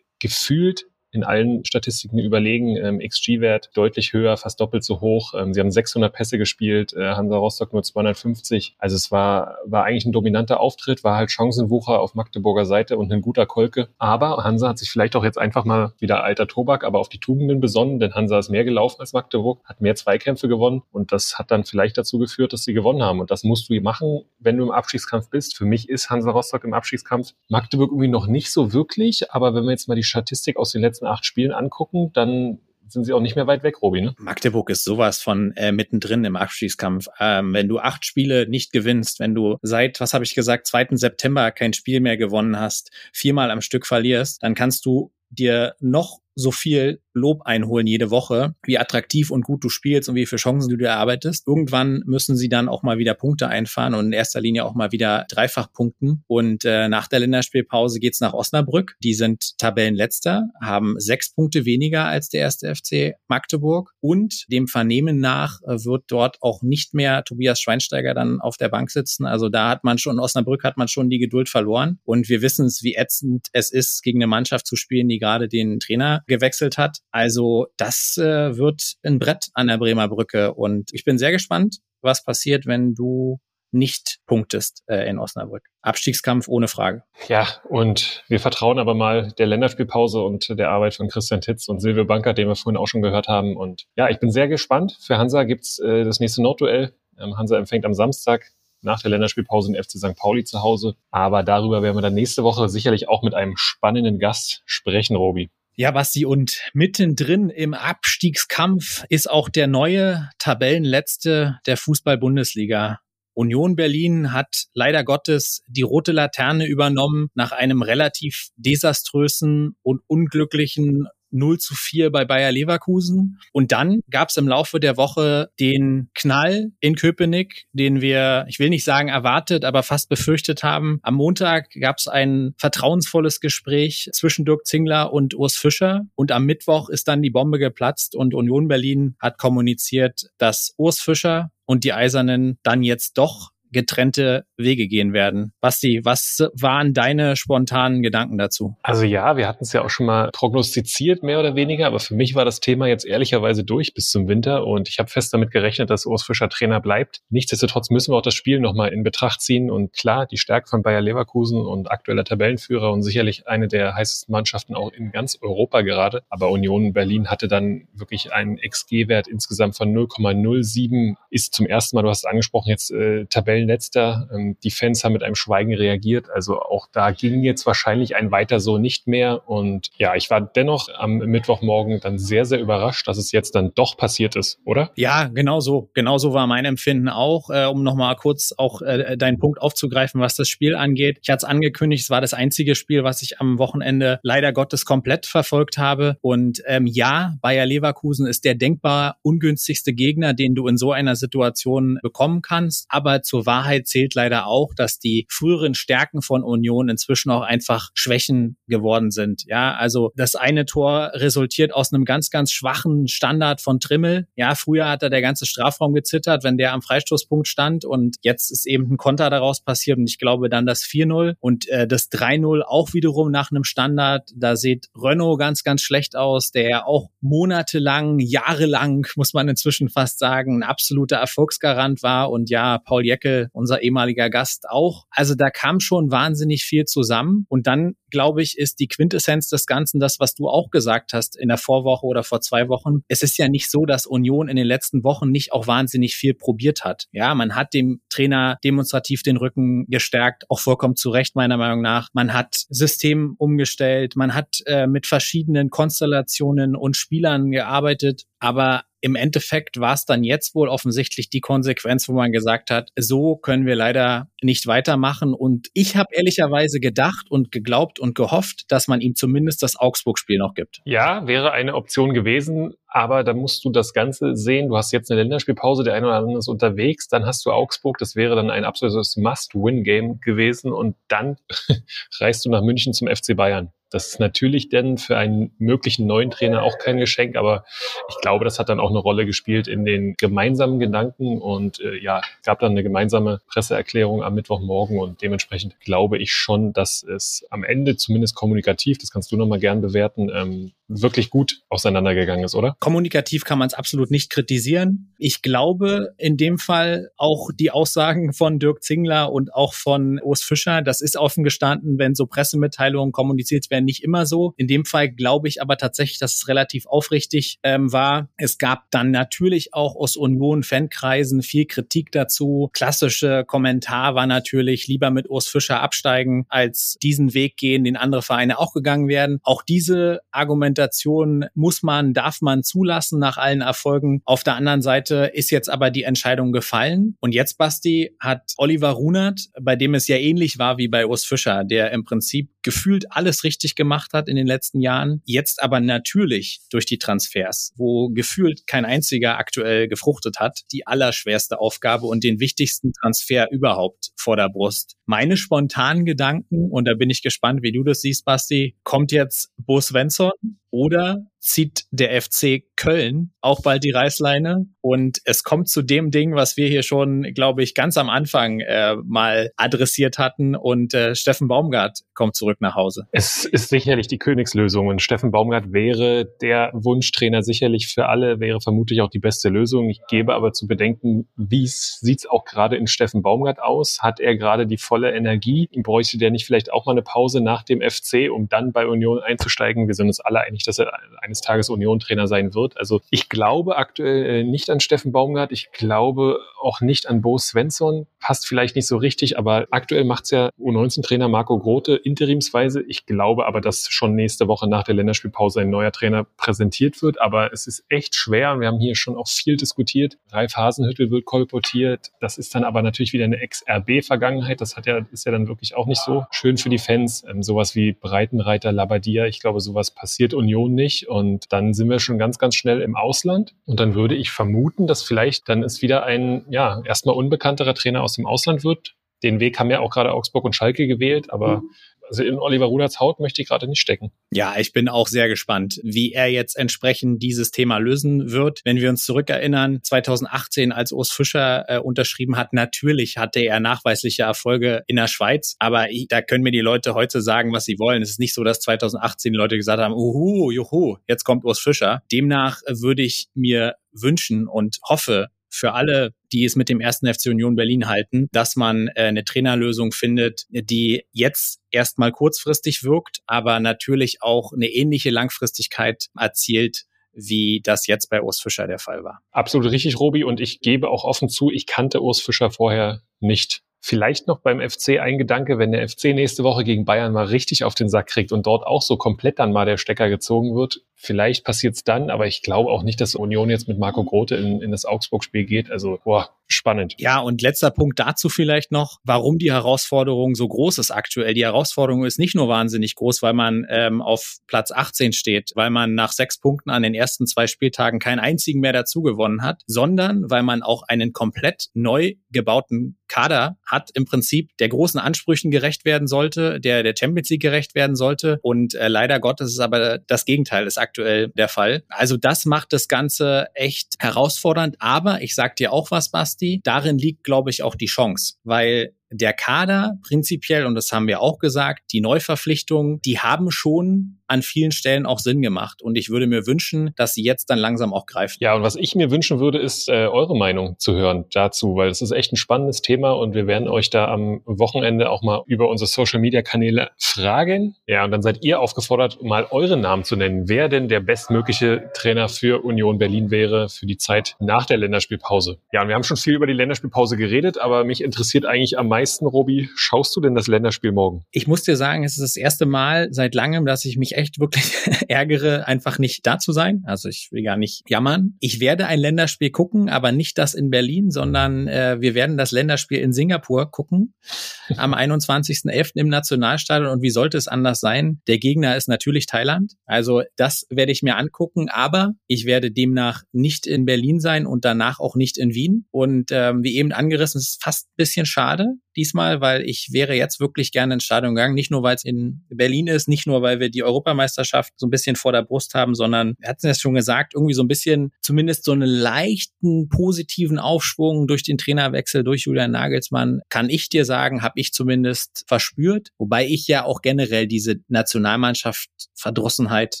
[0.18, 2.76] gefühlt in allen Statistiken überlegen.
[2.76, 5.34] Ähm, XG-Wert deutlich höher, fast doppelt so hoch.
[5.34, 8.74] Ähm, sie haben 600 Pässe gespielt, äh, Hansa Rostock nur 250.
[8.78, 13.12] Also es war, war eigentlich ein dominanter Auftritt, war halt Chancenwucher auf Magdeburger Seite und
[13.12, 13.88] ein guter Kolke.
[13.98, 17.20] Aber Hansa hat sich vielleicht auch jetzt einfach mal wieder alter Tobak, aber auf die
[17.20, 21.38] Tugenden besonnen, denn Hansa ist mehr gelaufen als Magdeburg, hat mehr Zweikämpfe gewonnen und das
[21.38, 23.20] hat dann vielleicht dazu geführt, dass sie gewonnen haben.
[23.20, 25.56] Und das musst du machen, wenn du im Abstiegskampf bist.
[25.56, 27.34] Für mich ist Hansa Rostock im Abstiegskampf.
[27.48, 30.80] Magdeburg irgendwie noch nicht so wirklich, aber wenn wir jetzt mal die Statistik aus den
[30.80, 34.02] letzten letzten acht Spielen angucken, dann sind sie auch nicht mehr weit weg, Robi.
[34.02, 34.14] Ne?
[34.18, 37.08] Magdeburg ist sowas von äh, mittendrin im Abschießkampf.
[37.18, 40.88] Ähm, wenn du acht Spiele nicht gewinnst, wenn du seit, was habe ich gesagt, 2.
[40.92, 46.20] September kein Spiel mehr gewonnen hast, viermal am Stück verlierst, dann kannst du dir noch
[46.34, 50.40] so viel Lob einholen jede Woche, wie attraktiv und gut du spielst und wie viele
[50.40, 51.46] Chancen du dir erarbeitest.
[51.46, 54.90] Irgendwann müssen sie dann auch mal wieder Punkte einfahren und in erster Linie auch mal
[54.90, 56.24] wieder dreifach punkten.
[56.26, 58.96] Und äh, nach der Länderspielpause geht's nach Osnabrück.
[59.02, 63.92] Die sind Tabellenletzter, haben sechs Punkte weniger als der erste FC Magdeburg.
[64.00, 68.68] Und dem Vernehmen nach äh, wird dort auch nicht mehr Tobias Schweinsteiger dann auf der
[68.68, 69.24] Bank sitzen.
[69.24, 72.00] Also da hat man schon, in Osnabrück hat man schon die Geduld verloren.
[72.02, 75.48] Und wir wissen es, wie ätzend es ist, gegen eine Mannschaft zu spielen, die gerade
[75.48, 76.98] den Trainer gewechselt hat.
[77.10, 81.78] Also das äh, wird ein Brett an der Bremer Brücke und ich bin sehr gespannt,
[82.00, 83.38] was passiert, wenn du
[83.74, 85.64] nicht punktest äh, in Osnabrück.
[85.82, 87.02] Abstiegskampf ohne Frage.
[87.28, 91.80] Ja, und wir vertrauen aber mal der Länderspielpause und der Arbeit von Christian Titz und
[91.80, 93.56] Silvio Banker, den wir vorhin auch schon gehört haben.
[93.56, 94.96] Und ja, ich bin sehr gespannt.
[95.00, 96.94] Für Hansa gibt's äh, das nächste Nordduell.
[97.18, 100.16] Ähm, Hansa empfängt am Samstag nach der Länderspielpause den FC St.
[100.16, 100.94] Pauli zu Hause.
[101.10, 105.50] Aber darüber werden wir dann nächste Woche sicherlich auch mit einem spannenden Gast sprechen, Robi.
[105.76, 113.00] Ja, Basti, und mittendrin im Abstiegskampf ist auch der neue Tabellenletzte der Fußball-Bundesliga.
[113.32, 121.08] Union Berlin hat leider Gottes die rote Laterne übernommen nach einem relativ desaströsen und unglücklichen
[121.34, 123.38] 0 zu 4 bei Bayer Leverkusen.
[123.52, 128.58] Und dann gab es im Laufe der Woche den Knall in Köpenick, den wir, ich
[128.58, 131.00] will nicht sagen erwartet, aber fast befürchtet haben.
[131.02, 136.06] Am Montag gab es ein vertrauensvolles Gespräch zwischen Dirk Zingler und Urs Fischer.
[136.14, 141.00] Und am Mittwoch ist dann die Bombe geplatzt und Union Berlin hat kommuniziert, dass Urs
[141.00, 145.52] Fischer und die Eisernen dann jetzt doch getrennte Wege gehen werden.
[145.60, 148.76] Basti, was waren deine spontanen Gedanken dazu?
[148.82, 152.14] Also ja, wir hatten es ja auch schon mal prognostiziert, mehr oder weniger, aber für
[152.14, 155.50] mich war das Thema jetzt ehrlicherweise durch bis zum Winter und ich habe fest damit
[155.50, 157.20] gerechnet, dass Urs Fischer Trainer bleibt.
[157.28, 160.82] Nichtsdestotrotz müssen wir auch das Spiel nochmal in Betracht ziehen und klar, die Stärke von
[160.82, 165.82] Bayer Leverkusen und aktueller Tabellenführer und sicherlich eine der heißesten Mannschaften auch in ganz Europa
[165.82, 166.22] gerade.
[166.30, 172.02] Aber Union Berlin hatte dann wirklich einen XG-Wert insgesamt von 0,07, ist zum ersten Mal,
[172.02, 174.28] du hast es angesprochen, jetzt äh, Tabellen Tabellenletzter.
[174.32, 176.30] Ähm, die Fans haben mit einem Schweigen reagiert.
[176.30, 179.48] Also auch da ging jetzt wahrscheinlich ein weiter so nicht mehr.
[179.48, 183.72] Und ja, ich war dennoch am Mittwochmorgen dann sehr, sehr überrascht, dass es jetzt dann
[183.74, 184.90] doch passiert ist, oder?
[184.96, 185.90] Ja, genau so.
[185.94, 187.50] Genau so war mein Empfinden auch.
[187.50, 191.18] Äh, um nochmal kurz auch äh, deinen Punkt aufzugreifen, was das Spiel angeht.
[191.22, 194.84] Ich hatte es angekündigt, es war das einzige Spiel, was ich am Wochenende leider Gottes
[194.84, 196.16] komplett verfolgt habe.
[196.20, 201.16] Und ähm, ja, Bayer Leverkusen ist der denkbar ungünstigste Gegner, den du in so einer
[201.16, 202.86] Situation bekommen kannst.
[202.88, 207.42] Aber zur Wahl Wahrheit zählt leider auch, dass die früheren Stärken von Union inzwischen auch
[207.42, 209.44] einfach Schwächen geworden sind.
[209.46, 214.26] Ja, also das eine Tor resultiert aus einem ganz, ganz schwachen Standard von Trimmel.
[214.34, 218.50] Ja, früher hat er der ganze Strafraum gezittert, wenn der am Freistoßpunkt stand und jetzt
[218.50, 222.10] ist eben ein Konter daraus passiert und ich glaube dann das 4-0 und äh, das
[222.10, 224.30] 3-0 auch wiederum nach einem Standard.
[224.34, 229.88] Da sieht Renault ganz, ganz schlecht aus, der ja auch monatelang, jahrelang, muss man inzwischen
[229.88, 233.04] fast sagen, ein absoluter Erfolgsgarant war und ja, Paul
[233.52, 235.06] Unser ehemaliger Gast auch.
[235.10, 239.66] Also da kam schon wahnsinnig viel zusammen und dann glaube ich, ist die Quintessenz des
[239.66, 243.02] Ganzen das, was du auch gesagt hast in der Vorwoche oder vor zwei Wochen.
[243.08, 246.32] Es ist ja nicht so, dass Union in den letzten Wochen nicht auch wahnsinnig viel
[246.32, 247.08] probiert hat.
[247.10, 251.82] Ja, man hat dem Trainer demonstrativ den Rücken gestärkt, auch vollkommen zu Recht meiner Meinung
[251.82, 252.10] nach.
[252.12, 259.16] Man hat System umgestellt, man hat äh, mit verschiedenen Konstellationen und Spielern gearbeitet, aber im
[259.16, 263.66] Endeffekt war es dann jetzt wohl offensichtlich die Konsequenz, wo man gesagt hat, so können
[263.66, 265.34] wir leider nicht weitermachen.
[265.34, 270.38] Und ich habe ehrlicherweise gedacht und geglaubt und gehofft, dass man ihm zumindest das Augsburg-Spiel
[270.38, 270.80] noch gibt.
[270.86, 274.68] Ja, wäre eine Option gewesen, aber da musst du das Ganze sehen.
[274.68, 277.98] Du hast jetzt eine Länderspielpause, der eine oder andere ist unterwegs, dann hast du Augsburg,
[277.98, 281.36] das wäre dann ein absolutes Must-Win-Game gewesen und dann
[282.20, 283.70] reist du nach München zum FC Bayern.
[283.94, 287.64] Das ist natürlich dann für einen möglichen neuen Trainer auch kein Geschenk, aber
[288.08, 292.02] ich glaube, das hat dann auch eine Rolle gespielt in den gemeinsamen Gedanken und äh,
[292.02, 297.46] ja, gab dann eine gemeinsame Presseerklärung am Mittwochmorgen und dementsprechend glaube ich schon, dass es
[297.50, 302.54] am Ende zumindest kommunikativ, das kannst du nochmal gern bewerten, ähm, wirklich gut auseinandergegangen ist,
[302.54, 302.76] oder?
[302.80, 305.14] Kommunikativ kann man es absolut nicht kritisieren.
[305.18, 310.42] Ich glaube in dem Fall auch die Aussagen von Dirk Zingler und auch von Urs
[310.42, 314.54] Fischer, das ist offen gestanden, wenn so Pressemitteilungen kommuniziert werden, nicht immer so.
[314.56, 318.28] In dem Fall glaube ich aber tatsächlich, dass es relativ aufrichtig ähm, war.
[318.36, 322.70] Es gab dann natürlich auch aus Union-Fankreisen viel Kritik dazu.
[322.72, 328.22] Klassische Kommentar war natürlich lieber mit Urs Fischer absteigen, als diesen Weg gehen, den andere
[328.22, 329.38] Vereine auch gegangen werden.
[329.42, 334.22] Auch diese Argumentation muss man, darf man zulassen nach allen Erfolgen.
[334.24, 337.16] Auf der anderen Seite ist jetzt aber die Entscheidung gefallen.
[337.20, 341.24] Und jetzt, Basti, hat Oliver Runert, bei dem es ja ähnlich war wie bei Urs
[341.24, 345.22] Fischer, der im Prinzip gefühlt alles richtig gemacht hat in den letzten Jahren.
[345.24, 351.58] Jetzt aber natürlich durch die Transfers, wo gefühlt kein einziger aktuell gefruchtet hat, die allerschwerste
[351.58, 354.96] Aufgabe und den wichtigsten Transfer überhaupt vor der Brust.
[355.06, 359.50] Meine spontanen Gedanken, und da bin ich gespannt, wie du das siehst, Basti, kommt jetzt
[359.58, 360.32] Bo Svensson
[360.74, 364.66] oder zieht der FC Köln auch bald die Reißleine.
[364.80, 368.60] Und es kommt zu dem Ding, was wir hier schon, glaube ich, ganz am Anfang
[368.60, 370.56] äh, mal adressiert hatten.
[370.56, 373.06] Und äh, Steffen Baumgart kommt zurück nach Hause.
[373.12, 374.86] Es ist sicherlich die Königslösung.
[374.86, 379.90] Und Steffen Baumgart wäre der Wunschtrainer sicherlich für alle, wäre vermutlich auch die beste Lösung.
[379.90, 383.98] Ich gebe aber zu bedenken, wie sieht es auch gerade in Steffen Baumgart aus?
[384.00, 385.68] Hat er gerade die volle Energie?
[385.82, 389.20] Bräuchte der nicht vielleicht auch mal eine Pause nach dem FC, um dann bei Union
[389.20, 389.86] einzusteigen?
[389.86, 392.78] Wir sind uns alle einig, dass er eines Tages Union-Trainer sein wird.
[392.78, 395.52] Also ich glaube aktuell äh, nicht an Steffen Baumgart.
[395.52, 398.06] Ich glaube auch nicht an Bo Svensson.
[398.20, 402.82] Passt vielleicht nicht so richtig, aber aktuell macht es ja U19-Trainer Marco Grote interimsweise.
[402.82, 407.20] Ich glaube aber, dass schon nächste Woche nach der Länderspielpause ein neuer Trainer präsentiert wird.
[407.20, 408.58] Aber es ist echt schwer.
[408.60, 410.16] Wir haben hier schon auch viel diskutiert.
[410.30, 412.12] Ralf Hasenhüttel wird kolportiert.
[412.20, 414.60] Das ist dann aber natürlich wieder eine Ex-RB-Vergangenheit.
[414.60, 417.24] Das hat ja, ist ja dann wirklich auch nicht so schön für die Fans.
[417.28, 419.26] Ähm, sowas wie Breitenreiter, Labadia.
[419.26, 421.08] Ich glaube, sowas passiert Union nicht.
[421.08, 423.54] Und dann sind wir schon ganz, ganz schnell im Ausland.
[423.66, 428.02] Und dann würde ich vermuten, dass vielleicht dann es wieder ein, ja, erstmal unbekannterer Trainer
[428.02, 428.94] aus dem Ausland wird.
[429.22, 431.70] Den Weg haben ja auch gerade Augsburg und Schalke gewählt, aber mhm
[432.08, 434.12] also in Oliver Ruderts Haut möchte ich gerade nicht stecken.
[434.30, 438.60] Ja, ich bin auch sehr gespannt, wie er jetzt entsprechend dieses Thema lösen wird.
[438.64, 444.22] Wenn wir uns zurückerinnern, 2018, als Urs Fischer äh, unterschrieben hat, natürlich hatte er nachweisliche
[444.22, 448.02] Erfolge in der Schweiz, aber da können mir die Leute heute sagen, was sie wollen.
[448.02, 451.58] Es ist nicht so, dass 2018 die Leute gesagt haben, uhu, juhu, jetzt kommt Urs
[451.58, 452.02] Fischer.
[452.12, 457.26] Demnach würde ich mir wünschen und hoffe, für alle, die es mit dem ersten FC
[457.26, 463.60] Union Berlin halten, dass man äh, eine Trainerlösung findet, die jetzt erstmal kurzfristig wirkt, aber
[463.60, 469.20] natürlich auch eine ähnliche Langfristigkeit erzielt, wie das jetzt bei Urs Fischer der Fall war.
[469.30, 470.24] Absolut richtig, Robi.
[470.24, 473.62] Und ich gebe auch offen zu, ich kannte Urs Fischer vorher nicht.
[473.86, 477.64] Vielleicht noch beim FC ein Gedanke, wenn der FC nächste Woche gegen Bayern mal richtig
[477.64, 480.80] auf den Sack kriegt und dort auch so komplett dann mal der Stecker gezogen wird.
[480.94, 484.36] Vielleicht passiert es dann, aber ich glaube auch nicht, dass Union jetzt mit Marco Grote
[484.36, 485.70] in, in das Augsburg-Spiel geht.
[485.70, 486.94] Also, boah, spannend.
[486.98, 491.34] Ja, und letzter Punkt dazu vielleicht noch, warum die Herausforderung so groß ist aktuell.
[491.34, 495.70] Die Herausforderung ist nicht nur wahnsinnig groß, weil man ähm, auf Platz 18 steht, weil
[495.70, 499.62] man nach sechs Punkten an den ersten zwei Spieltagen keinen einzigen mehr dazu gewonnen hat,
[499.66, 505.52] sondern weil man auch einen komplett neu gebauten Kader hat, im Prinzip der großen Ansprüchen
[505.52, 508.40] gerecht werden sollte, der der Champions League gerecht werden sollte.
[508.42, 511.84] Und äh, leider Gottes ist aber das Gegenteil ist aktuell der Fall.
[511.88, 514.76] Also das macht das Ganze echt herausfordernd.
[514.80, 518.94] Aber ich sag dir auch was, Basti, darin liegt, glaube ich, auch die Chance, weil
[519.10, 524.42] der Kader prinzipiell, und das haben wir auch gesagt, die Neuverpflichtungen, die haben schon an
[524.42, 525.80] vielen Stellen auch Sinn gemacht.
[525.80, 528.36] Und ich würde mir wünschen, dass sie jetzt dann langsam auch greifen.
[528.40, 531.88] Ja, und was ich mir wünschen würde, ist äh, eure Meinung zu hören dazu, weil
[531.88, 535.42] es ist echt ein spannendes Thema und wir werden euch da am Wochenende auch mal
[535.46, 537.76] über unsere Social-Media-Kanäle fragen.
[537.86, 541.90] Ja, und dann seid ihr aufgefordert, mal eure Namen zu nennen, wer denn der bestmögliche
[541.94, 545.58] Trainer für Union Berlin wäre für die Zeit nach der Länderspielpause.
[545.72, 548.88] Ja, und wir haben schon viel über die Länderspielpause geredet, aber mich interessiert eigentlich am
[548.88, 551.24] meisten, Robi, schaust du denn das Länderspiel morgen?
[551.30, 554.23] Ich muss dir sagen, es ist das erste Mal seit langem, dass ich mich echt
[554.38, 554.72] wirklich
[555.08, 556.82] ärgere, einfach nicht da zu sein.
[556.86, 558.36] Also ich will gar nicht jammern.
[558.40, 562.52] Ich werde ein Länderspiel gucken, aber nicht das in Berlin, sondern äh, wir werden das
[562.52, 564.14] Länderspiel in Singapur gucken
[564.76, 565.92] am 21.11.
[565.94, 566.90] im Nationalstadion.
[566.90, 568.20] Und wie sollte es anders sein?
[568.26, 569.74] Der Gegner ist natürlich Thailand.
[569.86, 574.64] Also das werde ich mir angucken, aber ich werde demnach nicht in Berlin sein und
[574.64, 575.86] danach auch nicht in Wien.
[575.90, 580.40] Und ähm, wie eben angerissen, ist fast ein bisschen schade, diesmal, weil ich wäre jetzt
[580.40, 581.54] wirklich gerne ins Stadion gegangen.
[581.54, 584.90] Nicht nur, weil es in Berlin ist, nicht nur, weil wir die Europameisterschaft so ein
[584.90, 588.12] bisschen vor der Brust haben, sondern wir hatten es schon gesagt, irgendwie so ein bisschen
[588.20, 594.04] zumindest so einen leichten positiven Aufschwung durch den Trainerwechsel, durch Julian Nagelsmann, kann ich dir
[594.04, 596.08] sagen, habe ich zumindest verspürt.
[596.18, 600.00] Wobei ich ja auch generell diese Nationalmannschaft Verdrossenheit,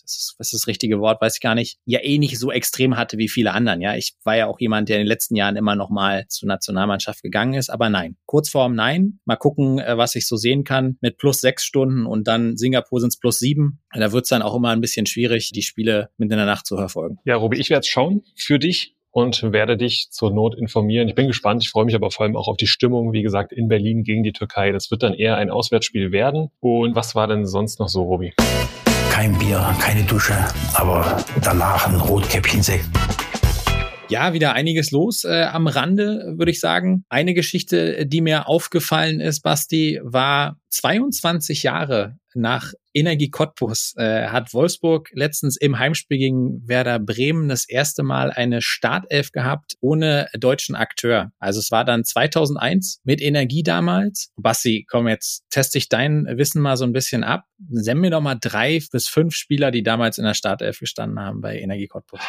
[0.02, 3.18] das ist, das richtige Wort, weiß ich gar nicht, ja eh nicht so extrem hatte
[3.18, 3.80] wie viele anderen.
[3.80, 6.48] Ja, ich war ja auch jemand, der in den letzten Jahren immer noch mal zur
[6.48, 9.18] Nationalmannschaft gegangen ist, aber nein, Kurzform nein.
[9.24, 13.00] Mal gucken, äh, was ich so sehen kann mit plus sechs Stunden und dann Singapur
[13.00, 13.80] sind es plus sieben.
[13.92, 16.66] Da wird es dann auch immer ein bisschen schwierig, die Spiele mitten in der Nacht
[16.66, 17.18] zu verfolgen.
[17.24, 21.08] Ja, Robi, ich werde es schauen für dich und werde dich zur Not informieren.
[21.08, 21.62] Ich bin gespannt.
[21.62, 24.22] Ich freue mich aber vor allem auch auf die Stimmung, wie gesagt, in Berlin gegen
[24.22, 24.72] die Türkei.
[24.72, 26.50] Das wird dann eher ein Auswärtsspiel werden.
[26.60, 28.34] Und was war denn sonst noch so, Robi?
[29.10, 30.34] Kein Bier, keine Dusche,
[30.74, 32.88] aber danach ein Rotkäppchensekt.
[34.10, 37.04] Ja, wieder einiges los äh, am Rande, würde ich sagen.
[37.08, 44.54] Eine Geschichte, die mir aufgefallen ist, Basti, war 22 Jahre nach Energie Cottbus äh, hat
[44.54, 50.76] Wolfsburg letztens im Heimspiel gegen Werder Bremen das erste Mal eine Startelf gehabt ohne deutschen
[50.76, 51.32] Akteur.
[51.38, 54.30] Also es war dann 2001 mit Energie damals.
[54.36, 57.44] Basti, komm jetzt, teste ich dein Wissen mal so ein bisschen ab.
[57.70, 61.40] Send mir doch mal drei bis fünf Spieler, die damals in der Startelf gestanden haben
[61.40, 62.20] bei Energie Cottbus.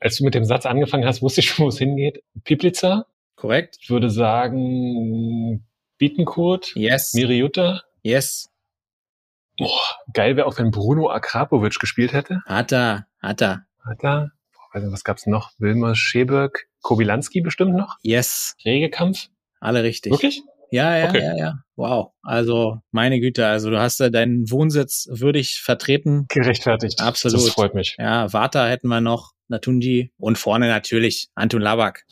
[0.00, 2.22] Als du mit dem Satz angefangen hast, wusste ich schon, wo es hingeht.
[2.44, 3.06] Piplica.
[3.34, 3.78] Korrekt.
[3.80, 5.66] Ich würde sagen
[5.98, 6.72] Bietenkurt.
[6.76, 7.14] Yes.
[7.14, 7.82] Miriutta.
[8.02, 8.50] Yes.
[9.56, 9.80] Boah,
[10.12, 12.40] geil wäre auch, wenn Bruno Akrapovic gespielt hätte.
[12.46, 13.66] Hat er, hat er.
[13.84, 14.30] Hat er?
[14.52, 15.52] Boah, nicht, was gab's noch?
[15.58, 17.96] Wilmer Scheberg, Kobilanski bestimmt noch?
[18.02, 18.56] Yes.
[18.64, 19.28] Regekampf?
[19.60, 20.12] Alle richtig.
[20.12, 20.42] Wirklich?
[20.74, 21.22] Ja, ja, Okay.
[21.22, 21.54] ja, ja.
[21.76, 22.12] Wow.
[22.22, 26.26] Also, meine Güte, also du hast da deinen Wohnsitz würdig vertreten.
[26.28, 27.00] Gerechtfertigt.
[27.00, 27.36] Absolut.
[27.38, 27.96] Das freut mich.
[27.98, 32.04] Ja, Vata hätten wir noch, Natunji und vorne natürlich Anton Labak.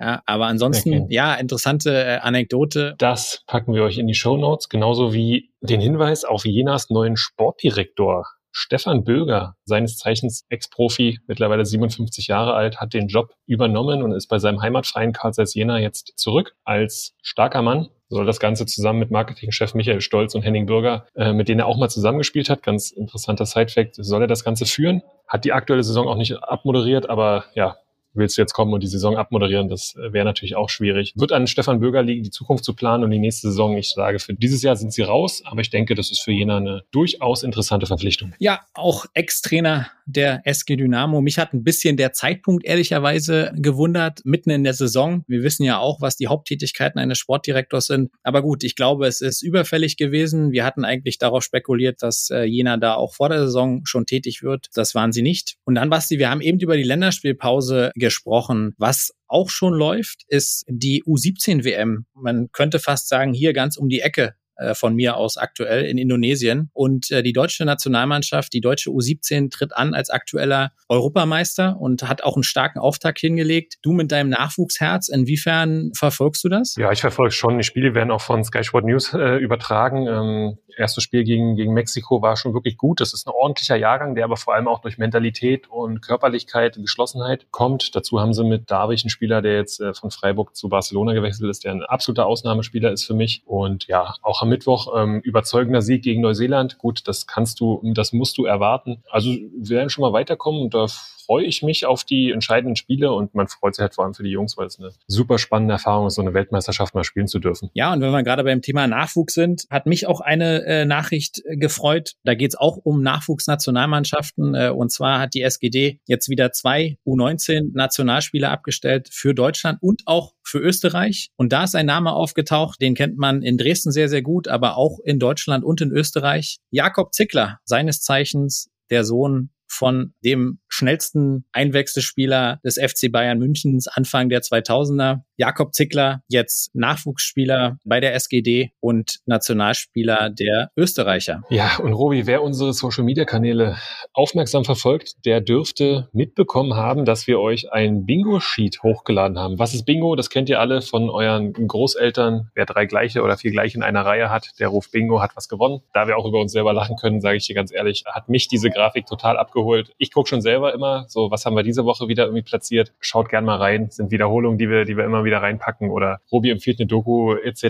[0.00, 1.14] Ja, aber ansonsten, Okay.
[1.14, 2.94] ja, interessante äh, Anekdote.
[2.98, 7.16] Das packen wir euch in die Show Notes, genauso wie den Hinweis auf Jenas neuen
[7.16, 8.26] Sportdirektor.
[8.54, 14.26] Stefan Böger, seines Zeichens Ex-Profi, mittlerweile 57 Jahre alt, hat den Job übernommen und ist
[14.26, 17.88] bei seinem Heimatverein Karl Jena jetzt zurück als starker Mann.
[18.12, 21.66] Soll das Ganze zusammen mit Marketingchef Michael Stolz und Henning Bürger, äh, mit denen er
[21.66, 25.00] auch mal zusammengespielt hat, ganz interessanter Sidefact, soll er das Ganze führen.
[25.26, 27.78] Hat die aktuelle Saison auch nicht abmoderiert, aber ja,
[28.14, 31.12] willst du jetzt kommen und die Saison abmoderieren, das äh, wäre natürlich auch schwierig.
[31.16, 34.18] Wird an Stefan Bürger liegen, die Zukunft zu planen und die nächste Saison, ich sage,
[34.18, 37.42] für dieses Jahr sind sie raus, aber ich denke, das ist für Jena eine durchaus
[37.42, 38.34] interessante Verpflichtung.
[38.38, 41.20] Ja, auch Ex-Trainer der SG Dynamo.
[41.20, 45.24] Mich hat ein bisschen der Zeitpunkt ehrlicherweise gewundert, mitten in der Saison.
[45.26, 48.10] Wir wissen ja auch, was die Haupttätigkeiten eines Sportdirektors sind.
[48.22, 50.52] Aber gut, ich glaube, es ist überfällig gewesen.
[50.52, 54.42] Wir hatten eigentlich darauf spekuliert, dass äh, Jena da auch vor der Saison schon tätig
[54.42, 54.68] wird.
[54.74, 55.56] Das waren sie nicht.
[55.64, 58.74] Und dann, Basti, wir haben eben über die Länderspielpause gesprochen.
[58.76, 62.04] Was auch schon läuft, ist die U17 WM.
[62.14, 64.34] Man könnte fast sagen, hier ganz um die Ecke
[64.74, 66.70] von mir aus aktuell in Indonesien.
[66.72, 72.22] Und äh, die deutsche Nationalmannschaft, die deutsche U17 tritt an als aktueller Europameister und hat
[72.22, 73.76] auch einen starken Auftakt hingelegt.
[73.82, 76.76] Du mit deinem Nachwuchsherz, inwiefern verfolgst du das?
[76.76, 77.58] Ja, ich verfolge schon.
[77.58, 80.06] Die Spiele werden auch von Sky Sport News äh, übertragen.
[80.06, 83.00] Ähm, erstes Spiel gegen, gegen Mexiko war schon wirklich gut.
[83.00, 86.84] Das ist ein ordentlicher Jahrgang, der aber vor allem auch durch Mentalität und Körperlichkeit und
[86.84, 87.94] Geschlossenheit kommt.
[87.94, 91.50] Dazu haben sie mit Darwig einen Spieler, der jetzt äh, von Freiburg zu Barcelona gewechselt
[91.50, 93.42] ist, der ein absoluter Ausnahmespieler ist für mich.
[93.46, 96.76] Und ja, auch am Mittwoch ähm, überzeugender Sieg gegen Neuseeland.
[96.78, 99.04] Gut, das kannst du, das musst du erwarten.
[99.08, 103.12] Also wir werden schon mal weiterkommen und da freue ich mich auf die entscheidenden Spiele
[103.12, 105.74] und man freut sich halt vor allem für die Jungs, weil es eine super spannende
[105.74, 107.70] Erfahrung ist, so eine Weltmeisterschaft mal spielen zu dürfen.
[107.74, 111.40] Ja, und wenn wir gerade beim Thema Nachwuchs sind, hat mich auch eine äh, Nachricht
[111.44, 112.14] äh, gefreut.
[112.24, 116.98] Da geht es auch um Nachwuchsnationalmannschaften äh, und zwar hat die SGD jetzt wieder zwei
[117.06, 121.30] U19-Nationalspieler abgestellt für Deutschland und auch für Österreich.
[121.36, 124.76] Und da ist ein Name aufgetaucht, den kennt man in Dresden sehr, sehr gut, aber
[124.76, 126.58] auch in Deutschland und in Österreich.
[126.70, 134.28] Jakob Zickler, seines Zeichens der Sohn von dem schnellsten Einwechselspieler des FC Bayern Münchens Anfang
[134.28, 135.22] der 2000er.
[135.42, 141.42] Jakob Zickler, jetzt Nachwuchsspieler bei der SGD und Nationalspieler der Österreicher.
[141.50, 143.76] Ja, und Robi, wer unsere Social-Media-Kanäle
[144.12, 149.58] aufmerksam verfolgt, der dürfte mitbekommen haben, dass wir euch ein Bingo-Sheet hochgeladen haben.
[149.58, 150.14] Was ist Bingo?
[150.14, 152.52] Das kennt ihr alle von euren Großeltern.
[152.54, 155.48] Wer drei gleiche oder vier gleiche in einer Reihe hat, der ruft Bingo, hat was
[155.48, 155.80] gewonnen.
[155.92, 158.46] Da wir auch über uns selber lachen können, sage ich dir ganz ehrlich, hat mich
[158.46, 159.92] diese Grafik total abgeholt.
[159.98, 162.92] Ich gucke schon selber immer, so was haben wir diese Woche wieder irgendwie platziert.
[163.00, 163.86] Schaut gern mal rein.
[163.86, 166.86] Das sind Wiederholungen, die wir, die wir immer wieder wieder reinpacken oder Robi empfiehlt eine
[166.86, 167.64] Doku etc.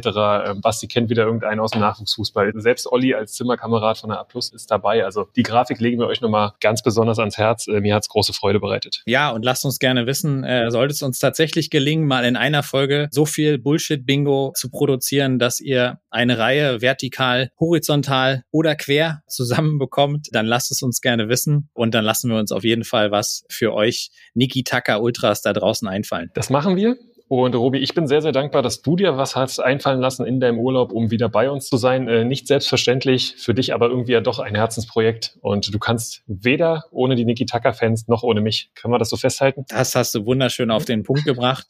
[0.47, 2.53] Ähm, Basti kennt wieder irgendeinen aus dem Nachwuchsfußball.
[2.57, 5.05] Selbst Olli als Zimmerkamerad von der A Plus ist dabei.
[5.05, 7.69] Also die Grafik legen wir euch nochmal ganz besonders ans Herz.
[7.69, 9.03] Äh, mir hat's große Freude bereitet.
[9.07, 12.63] Ja, und lasst uns gerne wissen, äh, sollte es uns tatsächlich gelingen, mal in einer
[12.63, 20.29] Folge so viel Bullshit-Bingo zu produzieren, dass ihr eine Reihe vertikal, horizontal oder quer zusammenbekommt,
[20.33, 23.45] dann lasst es uns gerne wissen und dann lassen wir uns auf jeden Fall was
[23.49, 26.31] für euch Niki Taka Ultras da draußen einfallen.
[26.35, 26.97] Das machen wir.
[27.35, 30.39] Und Robi, ich bin sehr, sehr dankbar, dass du dir was hast einfallen lassen in
[30.39, 32.07] deinem Urlaub, um wieder bei uns zu sein.
[32.07, 35.39] Äh, nicht selbstverständlich, für dich aber irgendwie ja doch ein Herzensprojekt.
[35.41, 38.71] Und du kannst weder ohne die Niki Tucker-Fans noch ohne mich.
[38.75, 39.65] Können wir das so festhalten?
[39.69, 41.69] Das hast du wunderschön auf den Punkt gebracht.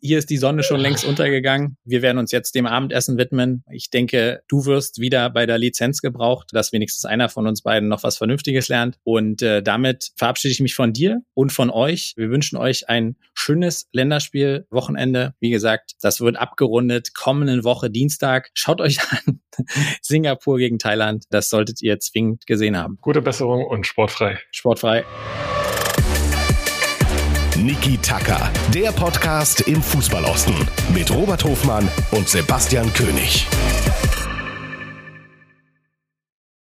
[0.00, 1.76] Hier ist die Sonne schon längst untergegangen.
[1.84, 3.64] Wir werden uns jetzt dem Abendessen widmen.
[3.68, 7.88] Ich denke, du wirst wieder bei der Lizenz gebraucht, dass wenigstens einer von uns beiden
[7.88, 8.96] noch was Vernünftiges lernt.
[9.02, 12.14] Und äh, damit verabschiede ich mich von dir und von euch.
[12.16, 13.16] Wir wünschen euch ein
[13.50, 15.34] schönes Länderspiel-Wochenende Wochenende.
[15.40, 18.50] Wie gesagt, das wird abgerundet kommenden Woche Dienstag.
[18.54, 19.40] Schaut euch an.
[20.02, 21.24] Singapur gegen Thailand.
[21.30, 22.98] Das solltet ihr zwingend gesehen haben.
[23.00, 24.38] Gute Besserung und sportfrei.
[24.52, 25.04] Sportfrei.
[27.56, 30.54] Niki Tacker, der Podcast im Fußballosten
[30.94, 33.46] mit Robert Hofmann und Sebastian König.